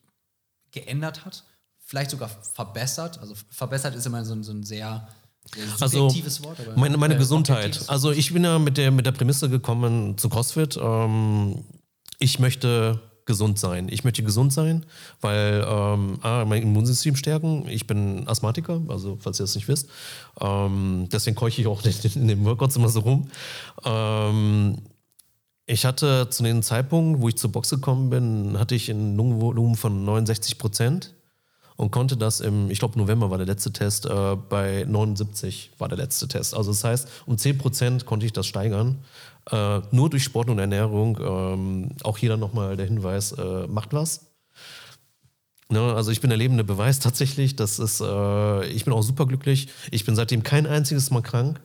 geändert 0.71 1.25
hat? 1.25 1.43
Vielleicht 1.79 2.11
sogar 2.11 2.29
verbessert? 2.29 3.19
Also 3.19 3.35
verbessert 3.49 3.93
ist 3.93 4.05
immer 4.05 4.23
so 4.23 4.33
ein, 4.33 4.43
so 4.43 4.53
ein 4.53 4.63
sehr, 4.63 5.05
Also 5.79 6.09
Wort. 6.43 6.77
Meine, 6.77 6.97
meine 6.97 7.15
äh, 7.15 7.17
Gesundheit. 7.17 7.83
Also 7.87 8.11
ich 8.11 8.31
bin 8.31 8.45
ja 8.45 8.57
mit 8.57 8.77
der, 8.77 8.89
mit 8.89 9.05
der 9.05 9.11
Prämisse 9.11 9.49
gekommen 9.49 10.17
zu 10.17 10.29
CrossFit. 10.29 10.77
Ähm, 10.77 11.65
ich 12.19 12.39
möchte 12.39 13.01
gesund 13.25 13.59
sein. 13.59 13.87
Ich 13.89 14.03
möchte 14.03 14.23
gesund 14.23 14.53
sein, 14.53 14.85
weil 15.21 15.65
ähm, 15.67 16.19
A, 16.21 16.45
mein 16.45 16.61
Immunsystem 16.61 17.15
stärken. 17.15 17.67
Ich 17.67 17.87
bin 17.87 18.27
Asthmatiker, 18.27 18.81
also 18.87 19.17
falls 19.19 19.39
ihr 19.39 19.43
das 19.43 19.55
nicht 19.55 19.67
wisst. 19.67 19.89
Ähm, 20.39 21.07
deswegen 21.11 21.35
keuche 21.35 21.61
ich 21.61 21.67
auch 21.67 21.83
in, 22.15 22.27
den 22.27 22.45
Workouts 22.45 22.75
immer 22.75 22.89
so 22.89 22.99
rum. 22.99 23.27
Ähm, 23.83 24.77
ich 25.65 25.85
hatte 25.85 26.29
zu 26.29 26.43
dem 26.43 26.61
Zeitpunkt, 26.61 27.21
wo 27.21 27.27
ich 27.27 27.37
zur 27.37 27.51
Box 27.51 27.71
gekommen 27.71 28.11
bin, 28.11 28.59
hatte 28.59 28.75
ich 28.75 28.89
ein 28.89 29.17
Lungenvolumen 29.17 29.75
von 29.75 30.05
69 30.05 30.59
Prozent 30.59 31.15
und 31.77 31.91
konnte 31.91 32.15
das 32.15 32.39
im, 32.39 32.71
ich 32.71 32.79
glaube 32.79 32.97
November 32.97 33.29
war 33.29 33.37
der 33.37 33.47
letzte 33.47 33.73
Test, 33.73 34.05
äh, 34.05 34.35
bei 34.35 34.85
79 34.87 35.71
war 35.77 35.89
der 35.89 35.97
letzte 35.97 36.27
Test. 36.27 36.55
Also 36.55 36.71
das 36.71 36.83
heißt, 36.83 37.09
um 37.25 37.37
10 37.37 37.57
Prozent 37.57 38.05
konnte 38.05 38.25
ich 38.25 38.33
das 38.33 38.47
steigern. 38.47 38.99
Äh, 39.51 39.81
nur 39.91 40.09
durch 40.09 40.23
Sport 40.23 40.49
und 40.49 40.59
Ernährung. 40.59 41.19
Ähm, 41.21 41.89
auch 42.03 42.17
hier 42.17 42.29
dann 42.29 42.39
nochmal 42.39 42.77
der 42.77 42.85
Hinweis, 42.85 43.33
äh, 43.33 43.67
macht 43.67 43.93
was. 43.93 44.31
Ne, 45.69 45.81
also 45.81 46.11
ich 46.11 46.21
bin 46.21 46.29
der 46.29 46.37
lebende 46.37 46.63
Beweis 46.63 46.99
tatsächlich. 47.01 47.55
Das 47.55 47.79
ist, 47.79 48.01
äh, 48.01 48.65
ich 48.67 48.85
bin 48.85 48.93
auch 48.93 49.03
superglücklich. 49.03 49.67
Ich 49.91 50.05
bin 50.05 50.15
seitdem 50.15 50.43
kein 50.43 50.67
einziges 50.67 51.11
Mal 51.11 51.21
krank. 51.21 51.59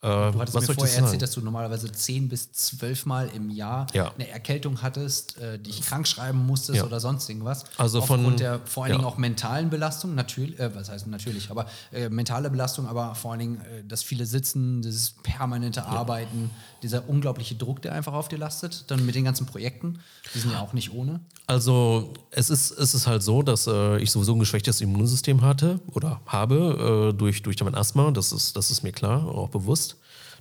Äh, 0.00 0.30
Du 0.30 0.38
hattest 0.38 0.54
was 0.56 0.68
mir 0.68 0.74
vorher 0.74 0.92
sagen? 0.94 1.04
erzählt, 1.06 1.22
dass 1.22 1.32
du 1.32 1.40
normalerweise 1.40 1.90
10 1.90 2.28
bis 2.28 2.52
12 2.52 3.04
Mal 3.06 3.30
im 3.34 3.50
Jahr 3.50 3.88
Ja. 3.94 4.12
eine 4.14 4.28
Erkältung 4.28 4.80
hattest, 4.80 5.38
äh, 5.38 5.58
dich 5.58 5.80
krank 5.82 6.06
schreiben 6.06 6.46
musstest 6.46 6.78
Ja. 6.78 6.84
oder 6.84 7.00
sonst 7.00 7.28
irgendwas. 7.28 7.64
Also 7.78 8.00
von- 8.00 8.20
Aufgrund 8.20 8.38
der 8.38 8.60
vor 8.64 8.84
allen 8.84 8.92
ja. 8.92 8.98
Dingen 8.98 9.08
auch 9.08 9.16
mentalen 9.18 9.70
Belastung, 9.70 10.14
natürlich, 10.14 10.56
äh, 10.60 10.72
was 10.72 10.88
heißt 10.88 11.08
natürlich, 11.08 11.50
aber 11.50 11.66
äh, 11.92 12.08
mentale 12.10 12.48
Belastung, 12.48 12.86
aber 12.86 13.16
vor 13.16 13.32
allen 13.32 13.40
Dingen 13.40 13.60
äh, 13.62 13.82
das 13.88 14.04
viele 14.04 14.24
Sitzen, 14.24 14.82
das 14.82 15.14
permanente 15.24 15.84
Arbeiten, 15.84 16.50
dieser 16.84 17.08
unglaubliche 17.08 17.56
Druck, 17.56 17.82
der 17.82 17.92
einfach 17.92 18.12
auf 18.12 18.28
dir 18.28 18.38
lastet, 18.38 18.88
dann 18.92 19.04
mit 19.04 19.16
den 19.16 19.24
ganzen 19.24 19.46
Projekten, 19.46 19.98
die 20.32 20.38
sind 20.38 20.52
ja 20.52 20.60
auch 20.60 20.74
nicht 20.74 20.92
ohne. 20.92 21.18
Also 21.48 22.12
es 22.30 22.50
ist, 22.50 22.70
es 22.70 22.94
ist 22.94 23.08
halt 23.08 23.24
so, 23.24 23.42
dass 23.42 23.66
äh, 23.66 23.98
ich 23.98 24.12
sowieso 24.12 24.32
ein 24.34 24.38
geschwächtes 24.38 24.80
Immunsystem 24.80 25.40
hatte 25.42 25.80
oder 25.92 26.20
habe 26.26 27.12
durch, 27.18 27.42
durch 27.42 27.58
mein 27.64 27.74
Asthma, 27.74 28.12
das 28.12 28.30
ist, 28.30 28.54
das 28.54 28.70
ist 28.70 28.84
mir 28.84 28.92
klar, 28.92 29.26
auch 29.26 29.48
bewusst. 29.48 29.96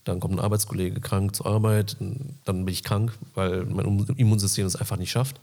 Dann 0.08 0.20
kommt 0.20 0.36
ein 0.36 0.40
Arbeitskollege 0.40 1.02
krank 1.02 1.36
zur 1.36 1.48
Arbeit, 1.48 1.98
dann 2.00 2.66
bin 2.66 2.74
ich 2.74 2.84
krank, 2.84 3.18
weil 3.36 3.66
mein 3.66 3.86
Immun- 3.86 4.18
Immunsystem 4.18 4.66
es 4.66 4.76
einfach 4.76 4.98
nicht 4.98 5.12
schafft. 5.12 5.42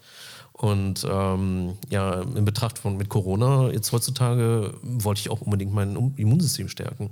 Und 0.53 1.05
ähm, 1.11 1.75
ja, 1.91 2.21
in 2.23 2.45
Betracht 2.45 2.79
von 2.79 2.97
mit 2.97 3.09
Corona 3.09 3.71
jetzt 3.73 3.91
heutzutage 3.91 4.73
wollte 4.83 5.21
ich 5.21 5.29
auch 5.29 5.41
unbedingt 5.41 5.75
mein 5.75 6.15
Immunsystem 6.17 6.69
stärken. 6.69 7.11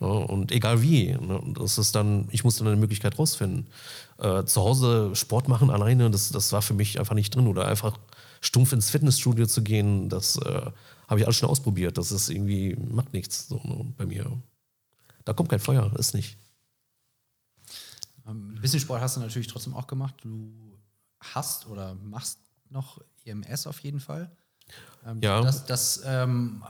Ja, 0.00 0.06
und 0.08 0.50
egal 0.50 0.82
wie. 0.82 1.12
Ne, 1.12 1.40
das 1.54 1.78
ist 1.78 1.94
dann, 1.94 2.26
ich 2.32 2.42
musste 2.42 2.64
dann 2.64 2.72
eine 2.72 2.80
Möglichkeit 2.80 3.18
rausfinden. 3.20 3.68
Äh, 4.18 4.44
zu 4.44 4.60
Hause 4.62 5.12
Sport 5.14 5.48
machen 5.48 5.70
alleine, 5.70 6.10
das, 6.10 6.30
das 6.30 6.52
war 6.52 6.60
für 6.60 6.74
mich 6.74 6.98
einfach 6.98 7.14
nicht 7.14 7.34
drin. 7.34 7.46
Oder 7.46 7.68
einfach 7.68 7.96
stumpf 8.40 8.72
ins 8.72 8.90
Fitnessstudio 8.90 9.46
zu 9.46 9.62
gehen, 9.62 10.08
das 10.08 10.36
äh, 10.38 10.62
habe 11.06 11.20
ich 11.20 11.24
alles 11.24 11.36
schon 11.36 11.48
ausprobiert. 11.50 11.98
Das 11.98 12.10
ist 12.10 12.30
irgendwie, 12.30 12.76
macht 12.90 13.12
nichts 13.12 13.46
so, 13.46 13.60
ne, 13.62 13.92
bei 13.96 14.06
mir. 14.06 14.26
Da 15.24 15.32
kommt 15.34 15.50
kein 15.50 15.60
Feuer, 15.60 15.92
ist 15.96 16.14
nicht. 16.14 16.36
Ähm, 18.26 18.54
Ein 18.56 18.60
bisschen 18.60 18.80
Sport 18.80 19.00
hast 19.00 19.16
du 19.16 19.20
natürlich 19.20 19.48
trotzdem 19.48 19.74
auch 19.74 19.86
gemacht. 19.86 20.14
Du 20.22 20.52
hast 21.20 21.66
oder 21.66 21.94
machst 21.94 22.38
noch 22.70 23.00
EMS 23.24 23.66
auf 23.66 23.80
jeden 23.80 24.00
Fall. 24.00 24.30
Ähm, 25.06 25.20
Ja. 25.22 25.40
Das, 25.42 25.66
das 25.66 26.02
ähm, 26.04 26.62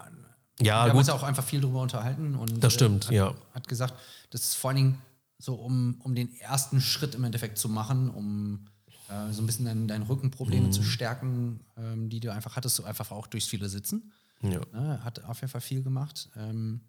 Ja, 0.60 0.64
wir 0.64 0.74
haben 0.82 0.90
gut. 0.92 0.98
uns 1.00 1.08
auch 1.10 1.22
einfach 1.22 1.44
viel 1.44 1.60
drüber 1.60 1.80
unterhalten 1.82 2.34
und 2.36 2.62
Das 2.62 2.74
stimmt, 2.74 3.06
hat, 3.06 3.12
ja. 3.12 3.34
hat 3.54 3.68
gesagt, 3.68 3.94
das 4.30 4.42
ist 4.42 4.54
vor 4.54 4.70
allen 4.70 4.76
Dingen 4.76 5.02
so, 5.38 5.54
um, 5.54 5.96
um 6.02 6.14
den 6.14 6.32
ersten 6.40 6.80
Schritt 6.80 7.14
im 7.14 7.24
Endeffekt 7.24 7.58
zu 7.58 7.68
machen, 7.68 8.10
um 8.10 8.66
äh, 9.08 9.32
so 9.32 9.42
ein 9.42 9.46
bisschen 9.46 9.64
dein, 9.64 9.88
deine 9.88 10.08
Rückenprobleme 10.08 10.68
Mhm. 10.68 10.72
zu 10.72 10.82
stärken, 10.82 11.60
ähm, 11.76 12.08
die 12.08 12.20
du 12.20 12.32
einfach 12.32 12.56
hattest, 12.56 12.76
so 12.76 12.84
einfach 12.84 13.10
auch 13.10 13.26
durchs 13.26 13.46
viele 13.46 13.68
Sitzen. 13.68 14.12
Ja. 14.42 14.60
Ne, 14.72 15.02
hat 15.04 15.24
auf 15.24 15.40
jeden 15.40 15.50
Fall 15.50 15.60
viel 15.60 15.82
gemacht. 15.82 16.28
Ähm, 16.36 16.80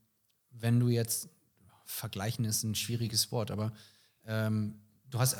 wenn 0.51 0.79
du 0.79 0.89
jetzt, 0.89 1.29
vergleichen 1.85 2.45
ist 2.45 2.63
ein 2.63 2.75
schwieriges 2.75 3.31
Wort, 3.31 3.51
aber 3.51 3.71
ähm, 4.25 4.81
du 5.09 5.19
hast, 5.19 5.37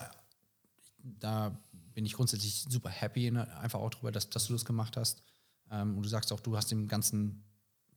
da 0.98 1.58
bin 1.94 2.06
ich 2.06 2.14
grundsätzlich 2.14 2.66
super 2.68 2.90
happy 2.90 3.30
einfach 3.30 3.80
auch 3.80 3.90
darüber, 3.90 4.12
dass, 4.12 4.30
dass 4.30 4.48
du 4.48 4.54
das 4.54 4.66
gemacht 4.66 4.98
hast. 4.98 5.24
Ähm, 5.70 5.98
und 5.98 6.04
du 6.04 6.10
sagst 6.10 6.32
auch, 6.32 6.40
du 6.40 6.58
hast 6.58 6.72
dem 6.72 6.88
Ganzen 6.88 7.44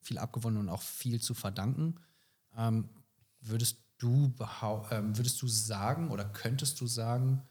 viel 0.01 0.19
abgewonnen 0.19 0.61
und 0.61 0.69
auch 0.69 0.83
viel 0.83 1.21
zu 1.21 1.35
verdanken. 1.35 1.97
Ähm, 2.57 2.89
würdest 3.41 3.79
du 3.99 4.33
ähm, 4.91 5.17
würdest 5.17 5.41
du 5.41 5.49
sagen 5.49 6.11
oder 6.11 6.25
könntest 6.25 6.81
du 6.81 6.87
sagen, 6.87 7.43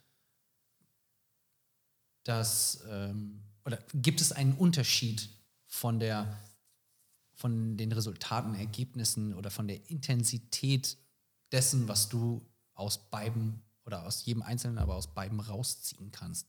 dass 2.23 2.83
ähm, 2.89 3.41
oder 3.65 3.79
gibt 3.93 4.21
es 4.21 4.31
einen 4.31 4.53
Unterschied 4.53 5.29
von 5.65 5.99
der 5.99 6.39
von 7.33 7.75
den 7.75 7.91
Resultaten, 7.91 8.55
Ergebnissen 8.55 9.33
oder 9.33 9.51
von 9.51 9.67
der 9.67 9.89
Intensität 9.89 10.97
dessen, 11.51 11.87
was 11.87 12.07
du 12.07 12.45
aus 12.75 13.09
beiden 13.09 13.61
oder 13.85 14.05
aus 14.05 14.25
jedem 14.25 14.41
Einzelnen, 14.41 14.77
aber 14.77 14.95
aus 14.95 15.07
beiden 15.07 15.39
rausziehen 15.39 16.11
kannst? 16.11 16.47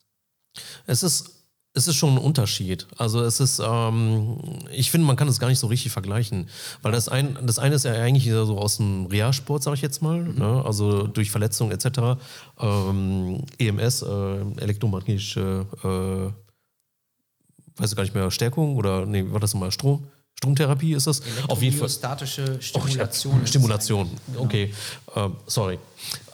Es 0.86 1.02
ist, 1.02 1.46
es 1.74 1.86
ist 1.86 1.96
schon 1.96 2.14
ein 2.14 2.18
Unterschied. 2.18 2.86
Also 2.96 3.22
es 3.22 3.40
ist, 3.40 3.60
ähm, 3.64 4.38
ich 4.72 4.90
finde, 4.90 5.06
man 5.06 5.16
kann 5.16 5.28
es 5.28 5.38
gar 5.38 5.48
nicht 5.48 5.58
so 5.58 5.66
richtig 5.66 5.92
vergleichen. 5.92 6.48
Weil 6.82 6.92
das, 6.92 7.08
ein, 7.08 7.36
das 7.42 7.58
eine 7.58 7.74
ist 7.74 7.84
ja 7.84 7.92
eigentlich 7.92 8.24
so 8.24 8.58
aus 8.58 8.78
dem 8.78 9.06
Realsport, 9.06 9.62
sage 9.62 9.74
ich 9.76 9.82
jetzt 9.82 10.00
mal, 10.02 10.22
ne? 10.22 10.62
also 10.64 11.06
durch 11.06 11.30
Verletzungen 11.30 11.72
etc. 11.72 12.18
Ähm, 12.58 13.44
EMS, 13.58 14.02
äh, 14.02 14.40
elektromagnetische, 14.58 15.66
äh, 15.84 17.80
weiß 17.80 17.90
ich 17.90 17.96
gar 17.96 18.04
nicht 18.04 18.14
mehr, 18.14 18.30
Stärkung 18.30 18.76
oder, 18.76 19.04
nee, 19.04 19.24
war 19.30 19.40
das 19.40 19.52
nochmal 19.52 19.70
Strom? 19.70 20.06
Stromtherapie 20.38 20.92
ist 20.94 21.06
das? 21.06 21.22
Auf 21.48 21.62
jeden 21.62 21.76
Fall. 21.76 21.88
Statische 21.88 22.58
Oh, 22.58 22.60
Stimulation. 22.60 23.42
ist 23.42 23.48
Stimulation, 23.48 24.10
eigentlich. 24.28 24.40
okay. 24.40 24.74
Ähm, 25.14 25.36
sorry. 25.46 25.78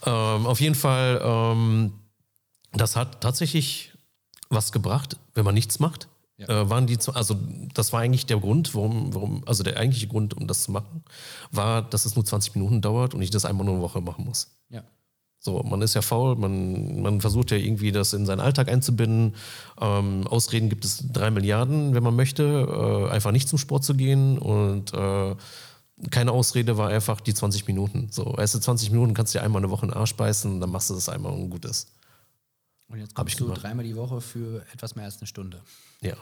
Ähm, 0.05 0.45
auf 0.45 0.59
jeden 0.59 0.75
Fall, 0.75 1.21
ähm, 1.23 1.93
das 2.73 2.95
hat 2.95 3.21
tatsächlich 3.21 3.91
was 4.49 4.71
gebracht, 4.71 5.17
wenn 5.33 5.45
man 5.45 5.53
nichts 5.53 5.79
macht. 5.79 6.07
Ja. 6.37 6.47
Äh, 6.49 6.69
waren 6.69 6.87
die, 6.87 6.97
also 7.13 7.37
das 7.73 7.93
war 7.93 8.01
eigentlich 8.01 8.25
der 8.25 8.39
Grund, 8.39 8.75
warum, 8.75 9.13
warum, 9.13 9.43
also 9.47 9.63
der 9.63 9.77
eigentliche 9.77 10.07
Grund, 10.07 10.35
um 10.35 10.47
das 10.47 10.63
zu 10.63 10.71
machen, 10.71 11.03
war, 11.51 11.81
dass 11.81 12.05
es 12.05 12.15
nur 12.15 12.25
20 12.25 12.55
Minuten 12.55 12.81
dauert 12.81 13.13
und 13.13 13.21
ich 13.21 13.29
das 13.29 13.45
einmal 13.45 13.65
nur 13.65 13.75
eine 13.75 13.83
Woche 13.83 14.01
machen 14.01 14.25
muss. 14.25 14.49
Ja. 14.69 14.83
So, 15.45 15.61
man 15.61 15.81
ist 15.81 15.93
ja 15.93 16.01
faul, 16.01 16.37
man, 16.37 17.01
man 17.01 17.19
versucht 17.19 17.51
ja 17.51 17.57
irgendwie 17.57 17.91
das 17.91 18.13
in 18.13 18.25
seinen 18.25 18.39
Alltag 18.39 18.69
einzubinden. 18.69 19.35
Ähm, 19.77 20.25
Ausreden 20.25 20.69
gibt 20.69 20.85
es 20.85 21.03
drei 21.11 21.31
Milliarden, 21.31 21.93
wenn 21.93 22.01
man 22.01 22.15
möchte, 22.15 22.43
äh, 22.43 23.11
einfach 23.11 23.31
nicht 23.31 23.49
zum 23.49 23.59
Sport 23.59 23.83
zu 23.83 23.93
gehen. 23.93 24.37
Und 24.37 24.93
äh, 24.93 25.35
keine 26.11 26.31
Ausrede 26.31 26.77
war 26.77 26.87
einfach 26.87 27.19
die 27.19 27.33
20 27.33 27.67
Minuten. 27.67 28.07
So, 28.09 28.35
erste 28.37 28.61
20 28.61 28.91
Minuten 28.91 29.13
kannst 29.13 29.35
du 29.35 29.39
dir 29.39 29.43
einmal 29.43 29.61
eine 29.61 29.69
Woche 29.69 29.85
in 29.85 29.91
den 29.91 29.97
Arsch 29.97 30.15
beißen, 30.15 30.61
dann 30.61 30.69
machst 30.69 30.89
du 30.89 30.93
das 30.93 31.09
einmal 31.09 31.33
und 31.33 31.49
gut 31.49 31.65
ist. 31.65 31.91
Und 32.87 32.99
jetzt 32.99 33.13
Hab 33.15 33.27
ich 33.27 33.33
kommst 33.33 33.39
du 33.41 33.45
gemacht. 33.47 33.63
dreimal 33.63 33.83
die 33.83 33.97
Woche 33.97 34.21
für 34.21 34.63
etwas 34.73 34.95
mehr 34.95 35.03
als 35.03 35.17
eine 35.17 35.27
Stunde. 35.27 35.61
Ja. 35.99 36.15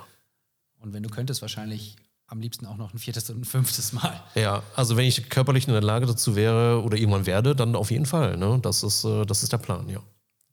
Und 0.80 0.94
wenn 0.94 1.04
du 1.04 1.10
könntest, 1.10 1.44
wahrscheinlich 1.44 1.96
am 2.32 2.40
liebsten 2.40 2.66
auch 2.66 2.78
noch 2.78 2.94
ein 2.94 2.98
viertes 2.98 3.30
und 3.30 3.42
ein 3.42 3.46
fünftes 3.46 3.92
Mal. 3.92 4.24
Ja, 4.36 4.64
also 4.76 4.96
wenn 4.96 5.06
ich 5.06 5.30
körperlich 5.30 5.68
in 5.68 5.74
der 5.74 5.82
Lage 5.82 6.06
dazu 6.06 6.36
wäre 6.36 6.82
oder 6.82 6.98
irgendwann 6.98 7.26
werde, 7.26 7.56
dann 7.56 7.76
auf 7.76 7.92
jeden 7.92 8.06
Fall. 8.06 8.38
Ne? 8.38 8.58
Das, 8.62 8.84
ist, 8.84 9.04
äh, 9.04 9.26
das 9.26 9.44
ist 9.44 9.52
der 9.52 9.58
Plan, 9.58 9.90
ja. 9.90 10.02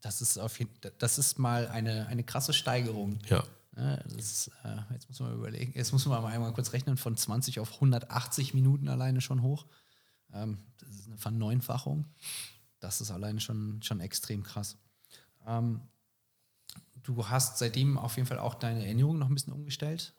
Das 0.00 0.20
ist 0.20 0.38
auf 0.38 0.58
jeden, 0.58 0.72
das 0.98 1.18
ist 1.18 1.38
mal 1.38 1.68
eine, 1.68 2.06
eine 2.08 2.24
krasse 2.24 2.52
Steigerung. 2.52 3.18
Ja. 3.28 3.44
Das 3.72 4.12
ist, 4.12 4.50
äh, 4.64 4.92
jetzt 4.92 5.08
muss 5.08 5.20
man 5.20 5.30
mal 5.30 5.38
überlegen, 5.38 5.72
jetzt 5.76 5.92
muss 5.92 6.04
man 6.04 6.20
mal 6.20 6.32
einmal 6.32 6.52
kurz 6.52 6.72
rechnen, 6.72 6.96
von 6.96 7.16
20 7.16 7.60
auf 7.60 7.74
180 7.74 8.54
Minuten 8.54 8.88
alleine 8.88 9.20
schon 9.20 9.42
hoch. 9.42 9.66
Ähm, 10.32 10.58
das 10.78 10.88
ist 10.90 11.06
eine 11.06 11.16
Verneunfachung. 11.16 12.06
Das 12.80 13.00
ist 13.00 13.12
alleine 13.12 13.38
schon, 13.40 13.80
schon 13.82 14.00
extrem 14.00 14.42
krass. 14.42 14.78
Ähm, 15.46 15.80
du 17.04 17.28
hast 17.28 17.58
seitdem 17.58 17.98
auf 17.98 18.16
jeden 18.16 18.26
Fall 18.26 18.40
auch 18.40 18.54
deine 18.54 18.84
Ernährung 18.84 19.18
noch 19.18 19.28
ein 19.28 19.34
bisschen 19.34 19.52
umgestellt. 19.52 20.17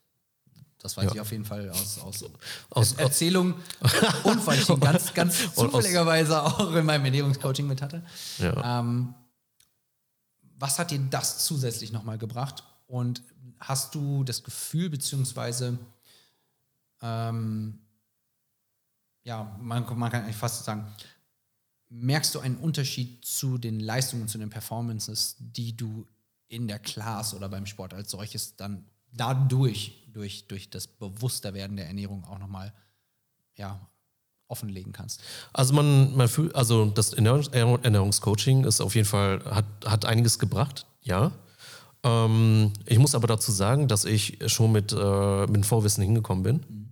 Das 0.82 0.96
weiß 0.96 1.06
Ja. 1.06 1.12
ich 1.16 1.20
auf 1.22 1.32
jeden 1.32 1.46
Fall 1.46 1.70
aus, 1.70 2.00
aus, 2.00 2.24
Aus- 2.70 2.94
Er- 2.94 3.00
Erzählung 3.06 3.54
und 4.24 4.48
weil 4.48 4.60
ich 4.60 4.70
ihn 4.70 4.80
ganz, 4.80 5.14
ganz 5.14 5.54
zufälligerweise 5.54 6.42
auch 6.42 6.74
in 6.74 6.86
meinem 6.86 7.06
Ernährungscoaching 7.06 7.68
mit 7.68 7.82
hatte. 7.82 8.02
Ja. 8.38 8.80
Ähm, 8.80 9.14
was 10.58 10.80
hat 10.80 10.92
dir 10.92 11.00
das 11.00 11.46
zusätzlich 11.46 11.92
nochmal 11.92 12.18
gebracht? 12.18 12.64
Und 12.88 13.22
hast 13.60 13.94
du 13.96 14.24
das 14.24 14.44
Gefühl, 14.44 14.90
beziehungsweise, 14.90 15.78
ähm, 17.02 17.80
ja, 19.24 19.56
man, 19.62 19.86
man 19.98 20.12
kann 20.12 20.24
eigentlich 20.24 20.36
fast 20.36 20.64
sagen, 20.66 20.88
merkst 21.90 22.36
du 22.36 22.40
einen 22.40 22.58
Unterschied 22.58 23.24
zu 23.26 23.58
den 23.58 23.80
Leistungen, 23.80 24.28
zu 24.28 24.38
den 24.38 24.50
Performances, 24.50 25.36
die 25.40 25.76
du 25.76 26.06
in 26.48 26.68
der 26.68 26.80
Class 26.80 27.34
oder 27.34 27.50
beim 27.50 27.66
Sport 27.66 27.94
als 27.94 28.12
solches 28.12 28.56
dann 28.56 28.86
dadurch, 29.14 30.04
durch, 30.14 30.48
durch 30.48 30.70
das 30.70 30.88
Bewussterwerden 30.88 31.78
der 31.78 31.88
Ernährung 31.88 32.24
auch 32.26 32.40
nochmal 32.40 32.74
ja, 33.56 33.80
offenlegen 34.48 34.92
kannst? 34.94 35.22
Also 35.54 35.74
man, 35.74 36.16
man 36.16 36.28
fühlt, 36.28 36.56
also 36.56 36.86
das 36.86 37.14
Ernährungs 37.14 37.48
Ernährungscoaching 37.50 38.66
ist 38.66 38.82
auf 38.82 38.96
jeden 38.96 39.08
Fall, 39.08 39.44
hat, 39.46 39.66
hat 39.86 40.06
einiges 40.06 40.40
gebracht, 40.40 40.86
ja. 41.02 41.32
Ähm, 42.04 42.74
ich 42.86 42.98
muss 42.98 43.16
aber 43.16 43.28
dazu 43.28 43.52
sagen, 43.52 43.88
dass 43.88 44.06
ich 44.06 44.40
schon 44.48 44.72
mit, 44.72 44.94
äh, 44.94 45.48
mit 45.48 45.66
Vorwissen 45.66 46.04
hingekommen 46.04 46.44
bin 46.44 46.90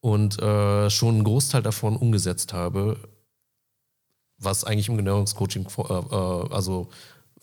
und 0.00 0.40
äh, 0.40 0.90
schon 0.90 1.14
einen 1.14 1.24
Großteil 1.24 1.62
davon 1.62 1.96
umgesetzt 1.96 2.52
habe, 2.52 2.98
was 4.38 4.64
eigentlich 4.64 4.88
im 4.88 4.96
Ernährungscoaching 4.96 5.66
äh, 5.66 5.92
äh, 5.92 6.54
also 6.54 6.90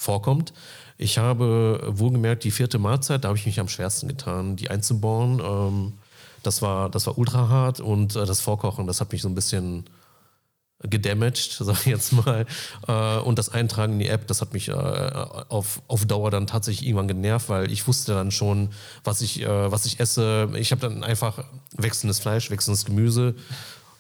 vorkommt. 0.02 0.54
Ich 0.98 1.18
habe 1.18 1.82
wohlgemerkt 1.88 2.44
die 2.44 2.52
vierte 2.52 2.80
Mahlzeit, 2.80 3.24
da 3.24 3.30
habe 3.30 3.38
ich 3.38 3.46
mich 3.46 3.60
am 3.60 3.68
schwersten 3.68 4.08
getan, 4.08 4.56
die 4.56 4.70
einzubauen. 4.70 5.40
Ähm, 5.40 5.94
das 6.44 6.62
war, 6.62 6.90
das 6.90 7.08
war 7.08 7.18
ultra 7.18 7.50
hart 7.50 7.80
und 7.80 8.16
äh, 8.16 8.26
das 8.26 8.42
Vorkochen, 8.42 8.88
das 8.88 9.00
hat 9.00 9.12
mich 9.12 9.22
so 9.22 9.30
ein 9.30 9.36
bisschen 9.36 9.86
gedamaged, 10.84 11.52
sag 11.60 11.82
ich 11.82 11.86
jetzt 11.86 12.14
mal. 12.14 12.46
Äh, 12.88 13.20
und 13.20 13.38
das 13.38 13.50
Eintragen 13.50 13.94
in 13.94 14.00
die 14.00 14.08
App, 14.08 14.28
das 14.28 14.42
hat 14.42 14.54
mich 14.54 14.70
äh, 14.70 14.74
auf, 14.74 15.82
auf 15.88 16.06
Dauer 16.06 16.32
dann 16.32 16.48
tatsächlich 16.48 16.88
irgendwann 16.88 17.08
genervt, 17.08 17.50
weil 17.50 17.72
ich 17.72 17.88
wusste 17.88 18.14
dann 18.14 18.32
schon, 18.32 18.70
was 19.04 19.22
ich, 19.22 19.42
äh, 19.42 19.72
was 19.72 19.86
ich 19.86 20.00
esse. 20.00 20.50
Ich 20.56 20.72
habe 20.72 20.82
dann 20.82 21.04
einfach 21.04 21.44
wechselndes 21.78 22.20
Fleisch, 22.20 22.50
wechselndes 22.50 22.86
Gemüse. 22.86 23.36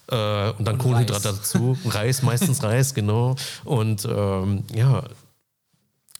Äh, 0.07 0.51
und 0.51 0.65
dann 0.65 0.75
Und 0.75 0.77
Kohlenhydrate 0.79 1.29
dazu. 1.29 1.77
Reis, 1.85 2.23
meistens 2.23 2.63
Reis, 2.63 2.93
genau. 2.93 3.35
Und 3.63 4.05
ähm, 4.05 4.63
ja, 4.73 5.03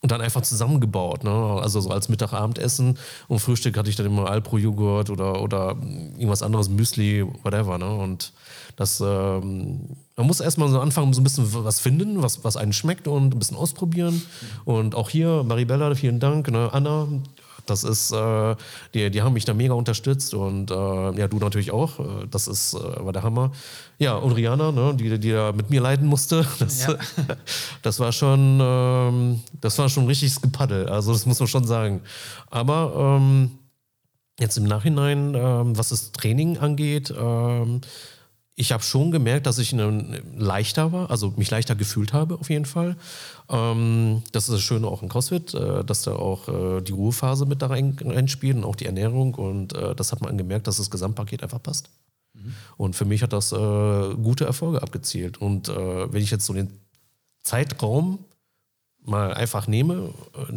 und 0.02 0.12
dann 0.12 0.22
einfach 0.22 0.42
zusammengebaut. 0.42 1.24
Ne? 1.24 1.32
Also 1.32 1.80
so 1.80 1.92
als 1.92 2.10
Mittag-Abendessen 2.10 2.98
und 3.28 3.40
Frühstück 3.40 3.78
hatte 3.78 3.90
ich 3.90 3.96
dann 3.96 4.08
immer 4.08 4.30
Alpro-Joghurt 4.30 5.12
oder, 5.12 5.42
oder 5.42 5.78
irgendwas 6.18 6.42
anderes, 6.42 6.70
Müsli, 6.70 7.24
whatever. 7.44 7.78
Ne? 7.78 7.94
Und 7.94 8.34
das, 8.76 9.00
ähm, 9.00 9.82
man 10.16 10.28
muss 10.28 10.40
erstmal 10.40 10.70
so 10.70 10.80
anfangen, 10.80 11.14
so 11.14 11.22
ein 11.22 11.24
bisschen 11.24 11.46
was 11.54 11.80
finden, 11.80 12.24
was, 12.24 12.44
was 12.44 12.58
einen 12.58 12.74
schmeckt 12.74 13.08
und 13.08 13.36
ein 13.36 13.40
bisschen 13.40 13.58
ausprobieren. 13.58 14.24
Und 14.66 14.96
auch 14.96 15.10
hier, 15.10 15.44
Maribella, 15.44 15.94
vielen 15.94 16.20
Dank, 16.20 16.50
ne? 16.50 16.70
Anna, 16.72 17.08
das 17.66 17.84
ist, 17.84 18.12
äh, 18.12 18.56
die, 18.94 19.10
die 19.10 19.22
haben 19.22 19.34
mich 19.34 19.46
da 19.46 19.54
mega 19.54 19.74
unterstützt 19.74 20.34
und 20.34 20.72
äh, 20.72 20.74
ja, 20.74 21.28
du 21.28 21.38
natürlich 21.38 21.72
auch. 21.72 22.00
Äh, 22.00 22.28
Das 22.30 22.48
ist, 22.48 22.74
äh, 22.74 23.06
war 23.06 23.14
der 23.14 23.24
Hammer. 23.24 23.52
Ja, 23.98 24.16
und 24.16 24.34
Rihanna, 24.34 24.72
ne, 24.72 24.94
die, 24.96 25.20
die 25.20 25.32
da 25.32 25.52
mit 25.52 25.70
mir 25.70 25.82
leiden 25.82 26.08
musste. 26.08 26.46
Das, 26.60 26.86
Ja. 26.86 26.96
das 27.82 28.00
war 28.00 28.12
schon, 28.12 28.60
ähm, 28.62 29.42
das 29.60 29.78
war 29.78 29.90
schon 29.90 30.08
richtiges 30.08 30.42
Gepaddel. 30.42 30.88
Also 30.90 31.14
das 31.14 31.26
muss 31.26 31.40
man 31.40 31.48
schon 31.48 31.66
sagen. 31.66 32.02
Aber 32.50 33.18
ähm, 33.18 33.52
jetzt 34.40 34.58
im 34.58 34.66
Nachhinein, 34.66 35.36
ähm, 35.36 35.78
was 35.78 35.90
das 35.90 36.12
Training 36.12 36.58
angeht, 36.58 37.14
ähm, 37.18 37.82
ich 38.56 38.72
habe 38.72 38.84
schon 38.84 39.12
gemerkt, 39.12 39.48
dass 39.48 39.58
ich 39.60 39.72
leichter 39.72 40.92
war, 40.92 41.10
also 41.10 41.34
mich 41.38 41.50
leichter 41.50 41.76
gefühlt 41.76 42.14
habe 42.14 42.36
auf 42.36 42.50
jeden 42.50 42.66
Fall. 42.66 42.98
Ähm, 43.50 44.24
das 44.34 44.50
ist 44.50 44.56
das 44.56 44.62
Schöne 44.62 44.88
auch 44.88 45.02
in 45.02 45.10
CrossFit, 45.10 45.54
äh, 45.54 45.84
dass 45.84 46.04
da 46.04 46.14
auch 46.14 46.48
äh, 46.48 46.82
die 46.82 46.92
Ruhephase 46.92 47.46
mit 47.46 47.62
da 47.62 47.68
rein, 47.68 47.98
reinspielt 48.04 48.58
und 48.58 48.66
auch 48.66 48.76
die 48.76 48.86
Ernährung. 48.86 49.36
Und 49.36 49.74
äh, 49.74 49.96
das 49.96 50.12
hat 50.12 50.22
man 50.22 50.38
gemerkt, 50.38 50.68
dass 50.68 50.78
das 50.78 50.92
Gesamtpaket 50.92 51.44
einfach 51.44 51.64
passt. 51.64 51.90
Und 52.78 52.96
für 52.96 53.06
mich 53.06 53.22
hat 53.22 53.34
das 53.34 53.52
äh, 53.52 53.56
gute 54.16 54.46
Erfolge 54.46 54.82
abgezielt. 54.82 55.40
Und 55.40 55.70
äh, 55.70 56.12
wenn 56.12 56.24
ich 56.24 56.32
jetzt 56.32 56.46
so 56.46 56.54
den 56.54 56.80
Zeitraum 57.44 58.20
mal 59.04 59.34
einfach 59.34 59.68
nehme, 59.68 60.14
äh, 60.36 60.54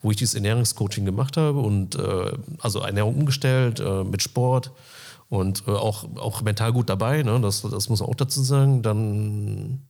wo 0.00 0.10
ich 0.10 0.16
dieses 0.16 0.34
Ernährungscoaching 0.34 1.04
gemacht 1.04 1.36
habe 1.36 1.58
und 1.60 1.98
also 2.60 2.80
Ernährung 2.80 3.16
umgestellt 3.16 3.82
mit 4.10 4.22
Sport 4.22 4.72
und 5.28 5.66
äh, 5.66 5.70
auch, 5.70 6.04
auch 6.16 6.42
mental 6.42 6.72
gut 6.72 6.88
dabei, 6.88 7.22
ne? 7.22 7.40
das, 7.40 7.62
das 7.62 7.88
muss 7.88 8.00
man 8.00 8.08
auch 8.08 8.14
dazu 8.14 8.42
sagen, 8.42 8.82
dann 8.82 9.88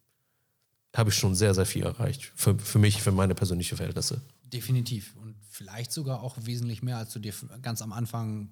habe 0.97 1.11
ich 1.11 1.17
schon 1.17 1.35
sehr, 1.35 1.55
sehr 1.55 1.67
viel 1.67 1.85
erreicht. 1.85 2.33
Für, 2.35 2.59
für 2.59 2.79
mich, 2.79 3.03
für 3.03 3.13
meine 3.13 3.35
persönlichen 3.35 3.77
Verhältnisse. 3.77 4.21
Definitiv. 4.43 5.15
Und 5.17 5.37
vielleicht 5.51 5.93
sogar 5.93 6.23
auch 6.23 6.37
wesentlich 6.41 6.83
mehr, 6.83 6.97
als 6.97 7.13
du 7.13 7.19
dir 7.19 7.33
ganz 7.63 7.83
am 7.83 7.93
Anfang 7.93 8.51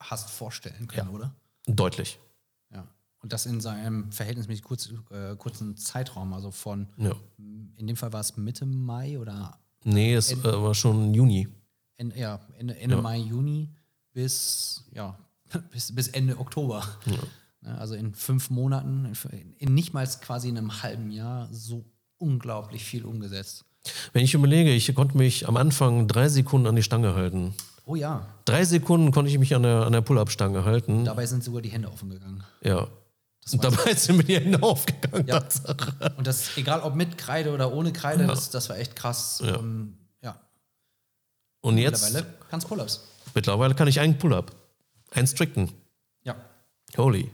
hast 0.00 0.30
vorstellen 0.30 0.88
können, 0.88 1.08
Ja. 1.08 1.14
oder? 1.14 1.34
Deutlich. 1.66 2.18
Ja. 2.72 2.86
Und 3.20 3.32
das 3.32 3.46
in 3.46 3.60
seinem 3.60 4.10
verhältnismäßig 4.12 4.64
kurz, 4.64 4.88
äh, 5.10 5.36
kurzen 5.36 5.76
Zeitraum, 5.76 6.32
also 6.32 6.50
von, 6.50 6.88
Ja. 6.96 7.12
in 7.76 7.86
dem 7.86 7.96
Fall 7.96 8.12
war 8.12 8.20
es 8.20 8.36
Mitte 8.36 8.64
Mai 8.66 9.18
oder 9.18 9.58
Nee, 9.84 10.14
es 10.14 10.32
äh, 10.32 10.42
war 10.44 10.74
schon 10.74 11.14
Juni. 11.14 11.48
Ende, 11.96 12.18
ja, 12.18 12.40
Ende, 12.58 12.76
Ende 12.78 12.96
Ja. 12.96 13.02
Mai, 13.02 13.18
Juni 13.18 13.68
bis, 14.12 14.84
ja, 14.92 15.16
bis, 15.70 15.94
bis 15.94 16.08
Ende 16.08 16.38
Oktober. 16.38 16.84
Ja, 17.06 17.74
Also 17.76 17.94
in 17.94 18.14
fünf 18.14 18.50
Monaten, 18.50 19.12
in, 19.30 19.54
in 19.58 19.74
nicht 19.74 19.92
mal 19.94 20.06
quasi 20.20 20.48
einem 20.48 20.82
halben 20.82 21.10
Jahr, 21.10 21.48
so 21.52 21.84
unglaublich 22.18 22.84
viel 22.84 23.04
umgesetzt. 23.04 23.64
Wenn 24.12 24.24
ich 24.24 24.34
überlege, 24.34 24.70
ich 24.72 24.92
konnte 24.94 25.16
mich 25.16 25.48
am 25.48 25.56
Anfang 25.56 26.08
drei 26.08 26.28
Sekunden 26.28 26.66
an 26.66 26.76
die 26.76 26.82
Stange 26.82 27.14
halten. 27.14 27.54
Oh 27.86 27.94
ja, 27.96 28.26
Drei 28.44 28.64
Sekunden 28.64 29.12
konnte 29.12 29.30
ich 29.30 29.38
mich 29.38 29.54
an 29.54 29.62
der, 29.62 29.86
an 29.86 29.92
der 29.92 30.02
Pull-Up-Stange 30.02 30.64
halten. 30.64 31.04
dabei 31.06 31.24
sind 31.24 31.42
sogar 31.42 31.62
die 31.62 31.70
Hände 31.70 31.88
offen 31.90 32.10
gegangen. 32.10 32.44
Ja. 32.62 32.86
Und 33.50 33.64
dabei 33.64 33.94
sind 33.94 34.18
mir 34.18 34.24
die 34.24 34.34
Hände 34.36 34.62
aufgegangen. 34.62 35.26
Ja. 35.26 35.42
Und 36.18 36.26
das, 36.26 36.54
egal 36.58 36.82
ob 36.82 36.94
mit 36.94 37.16
Kreide 37.16 37.50
oder 37.54 37.72
ohne 37.72 37.92
Kreide, 37.94 38.26
das, 38.26 38.50
das 38.50 38.68
war 38.68 38.76
echt 38.76 38.94
krass. 38.94 39.40
Ja. 39.42 39.56
Und 39.56 39.96
ja, 40.22 40.38
Und 41.62 41.78
jetzt, 41.78 42.02
mittlerweile 42.12 42.34
kannst 42.50 42.68
Pull-ups. 42.68 43.04
mittlerweile 43.34 43.74
kann 43.74 43.88
ich 43.88 44.00
einen 44.00 44.18
Pull-Up. 44.18 44.54
Einen 45.12 45.26
strikten. 45.26 45.72
Ja, 46.22 46.36
Holy. 46.96 47.30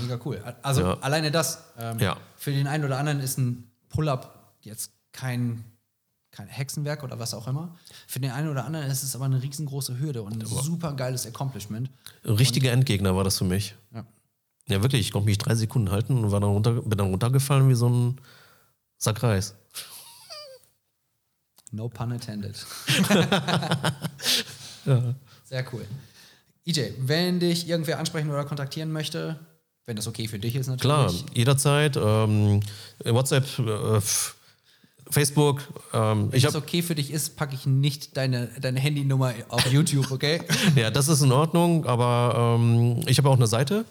mega 0.00 0.18
cool. 0.24 0.42
Also 0.62 0.82
Ja. 0.82 0.98
alleine 1.00 1.30
das. 1.30 1.64
Ähm, 1.78 1.98
Ja. 1.98 2.16
Für 2.36 2.52
den 2.52 2.66
einen 2.66 2.84
oder 2.84 2.98
anderen 2.98 3.20
ist 3.20 3.38
ein 3.38 3.70
Pull-up 3.88 4.54
jetzt 4.62 4.92
kein, 5.12 5.64
kein 6.30 6.46
Hexenwerk 6.48 7.02
oder 7.02 7.18
was 7.18 7.34
auch 7.34 7.46
immer. 7.48 7.76
Für 8.06 8.20
den 8.20 8.30
einen 8.30 8.48
oder 8.48 8.64
anderen 8.64 8.86
ist 8.90 9.02
es 9.02 9.14
aber 9.16 9.24
eine 9.26 9.42
riesengroße 9.42 9.98
Hürde 9.98 10.22
und 10.22 10.34
ein 10.42 10.46
super 10.46 10.92
geiles 10.94 11.26
Accomplishment. 11.26 11.90
Ein 12.24 12.34
richtiger 12.34 12.72
Endgegner 12.72 13.16
war 13.16 13.24
das 13.24 13.38
für 13.38 13.44
mich. 13.44 13.74
Ja. 13.92 14.04
Ja, 14.68 14.82
wirklich. 14.82 15.00
Ich 15.00 15.12
konnte 15.12 15.26
mich 15.26 15.38
drei 15.38 15.54
Sekunden 15.54 15.90
halten 15.90 16.22
und 16.22 16.30
war 16.30 16.40
dann 16.40 16.50
runter, 16.50 16.74
bin 16.82 16.96
dann 16.96 17.08
runtergefallen 17.10 17.68
wie 17.68 17.74
so 17.74 17.88
ein 17.88 18.20
Sack 18.98 19.22
Reis. 19.22 19.54
No 21.72 21.88
pun 21.88 22.10
intended. 22.12 22.64
Sehr 25.50 25.64
cool. 25.72 25.84
EJ, 26.64 26.92
wenn 26.98 27.40
dich 27.40 27.68
irgendwer 27.68 27.98
ansprechen 27.98 28.30
oder 28.30 28.44
kontaktieren 28.44 28.92
möchte, 28.92 29.40
wenn 29.84 29.96
das 29.96 30.06
okay 30.06 30.28
für 30.28 30.38
dich 30.38 30.54
ist 30.54 30.68
natürlich. 30.68 30.82
Klar, 30.82 31.12
jederzeit. 31.34 31.96
Ähm, 31.96 32.60
WhatsApp, 33.04 33.58
äh, 33.58 34.00
Facebook. 35.10 35.62
Ähm, 35.92 36.30
Wenn 36.30 36.40
das 36.40 36.54
okay 36.54 36.82
für 36.82 36.94
dich 36.94 37.10
ist, 37.10 37.36
packe 37.36 37.56
ich 37.56 37.66
nicht 37.66 38.16
deine, 38.16 38.46
deine 38.60 38.78
Handynummer 38.78 39.34
auf 39.48 39.66
YouTube, 39.72 40.12
okay? 40.12 40.40
Ja, 40.76 40.92
das 40.92 41.08
ist 41.08 41.20
in 41.22 41.32
Ordnung, 41.32 41.84
aber 41.84 42.56
ähm, 42.60 43.00
ich 43.08 43.18
habe 43.18 43.28
auch 43.28 43.36
eine 43.36 43.48
Seite. 43.48 43.84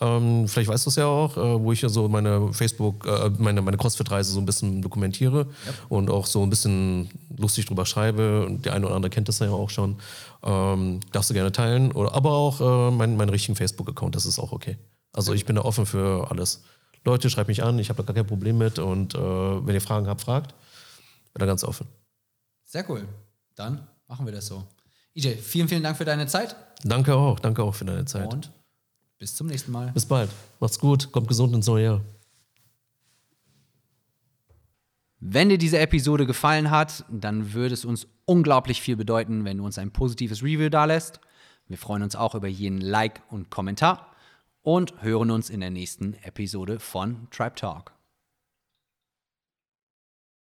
Ähm, 0.00 0.46
vielleicht 0.46 0.68
weißt 0.68 0.86
du 0.86 0.90
es 0.90 0.96
ja 0.96 1.06
auch, 1.06 1.36
äh, 1.36 1.60
wo 1.60 1.72
ich 1.72 1.82
ja 1.82 1.88
so 1.88 2.08
meine 2.08 2.52
Facebook, 2.52 3.06
äh, 3.06 3.30
meine, 3.38 3.62
meine 3.62 3.76
CrossFit-Reise 3.76 4.32
so 4.32 4.40
ein 4.40 4.46
bisschen 4.46 4.80
dokumentiere 4.80 5.46
und 5.88 6.08
auch 6.08 6.26
so 6.26 6.42
ein 6.42 6.50
bisschen 6.50 7.10
lustig 7.36 7.66
drüber 7.66 7.84
schreibe. 7.84 8.46
Und 8.46 8.64
der 8.64 8.74
eine 8.74 8.86
oder 8.86 8.94
andere 8.94 9.10
kennt 9.10 9.28
das 9.28 9.40
ja 9.40 9.50
auch 9.50 9.70
schon. 9.70 9.96
Ähm, 10.42 11.00
darfst 11.12 11.30
du 11.30 11.34
gerne 11.34 11.50
teilen. 11.50 11.92
Oder, 11.92 12.14
aber 12.14 12.32
auch 12.32 12.60
äh, 12.60 12.90
meinen 12.90 13.16
meinen 13.16 13.30
richtigen 13.30 13.56
Facebook-Account, 13.56 14.14
das 14.14 14.26
ist 14.26 14.38
auch 14.38 14.52
okay. 14.52 14.78
Also 15.12 15.32
ich 15.32 15.44
bin 15.44 15.56
da 15.56 15.62
offen 15.62 15.86
für 15.86 16.30
alles. 16.30 16.62
Leute, 17.04 17.30
schreibt 17.30 17.48
mich 17.48 17.62
an, 17.62 17.78
ich 17.78 17.88
habe 17.88 17.96
da 17.96 18.06
gar 18.06 18.14
kein 18.14 18.26
Problem 18.26 18.58
mit. 18.58 18.78
Und 18.78 19.14
äh, 19.14 19.18
wenn 19.18 19.74
ihr 19.74 19.80
Fragen 19.80 20.06
habt, 20.06 20.20
fragt. 20.20 20.54
Bin 21.32 21.40
da 21.40 21.46
ganz 21.46 21.64
offen. 21.64 21.86
Sehr 22.64 22.88
cool. 22.88 23.08
Dann 23.56 23.86
machen 24.06 24.26
wir 24.26 24.32
das 24.32 24.46
so. 24.46 24.64
EJ, 25.14 25.36
vielen, 25.36 25.68
vielen 25.68 25.82
Dank 25.82 25.96
für 25.96 26.04
deine 26.04 26.26
Zeit 26.26 26.54
Danke 26.84 27.14
auch, 27.14 27.40
danke 27.40 27.62
auch 27.62 27.74
für 27.74 27.84
deine 27.84 28.04
Zeit. 28.04 28.32
und 28.32 28.50
bis 29.18 29.34
zum 29.34 29.48
nächsten 29.48 29.72
Mal. 29.72 29.92
Bis 29.92 30.06
bald. 30.06 30.30
Macht's 30.60 30.78
gut. 30.78 31.10
Kommt 31.12 31.28
gesund 31.28 31.54
ins 31.54 31.66
neue 31.66 31.84
Jahr. 31.84 32.00
Wenn 35.20 35.48
dir 35.48 35.58
diese 35.58 35.78
Episode 35.78 36.26
gefallen 36.26 36.70
hat, 36.70 37.04
dann 37.10 37.52
würde 37.52 37.74
es 37.74 37.84
uns 37.84 38.06
unglaublich 38.24 38.80
viel 38.80 38.96
bedeuten, 38.96 39.44
wenn 39.44 39.58
du 39.58 39.64
uns 39.64 39.78
ein 39.78 39.90
positives 39.90 40.42
Review 40.42 40.68
dalässt. 40.68 41.20
Wir 41.66 41.76
freuen 41.76 42.02
uns 42.02 42.14
auch 42.14 42.34
über 42.34 42.46
jeden 42.46 42.80
Like 42.80 43.22
und 43.30 43.50
Kommentar 43.50 44.14
und 44.62 45.02
hören 45.02 45.30
uns 45.30 45.50
in 45.50 45.60
der 45.60 45.70
nächsten 45.70 46.14
Episode 46.22 46.78
von 46.78 47.26
Tribe 47.30 47.56
Talk. 47.56 47.97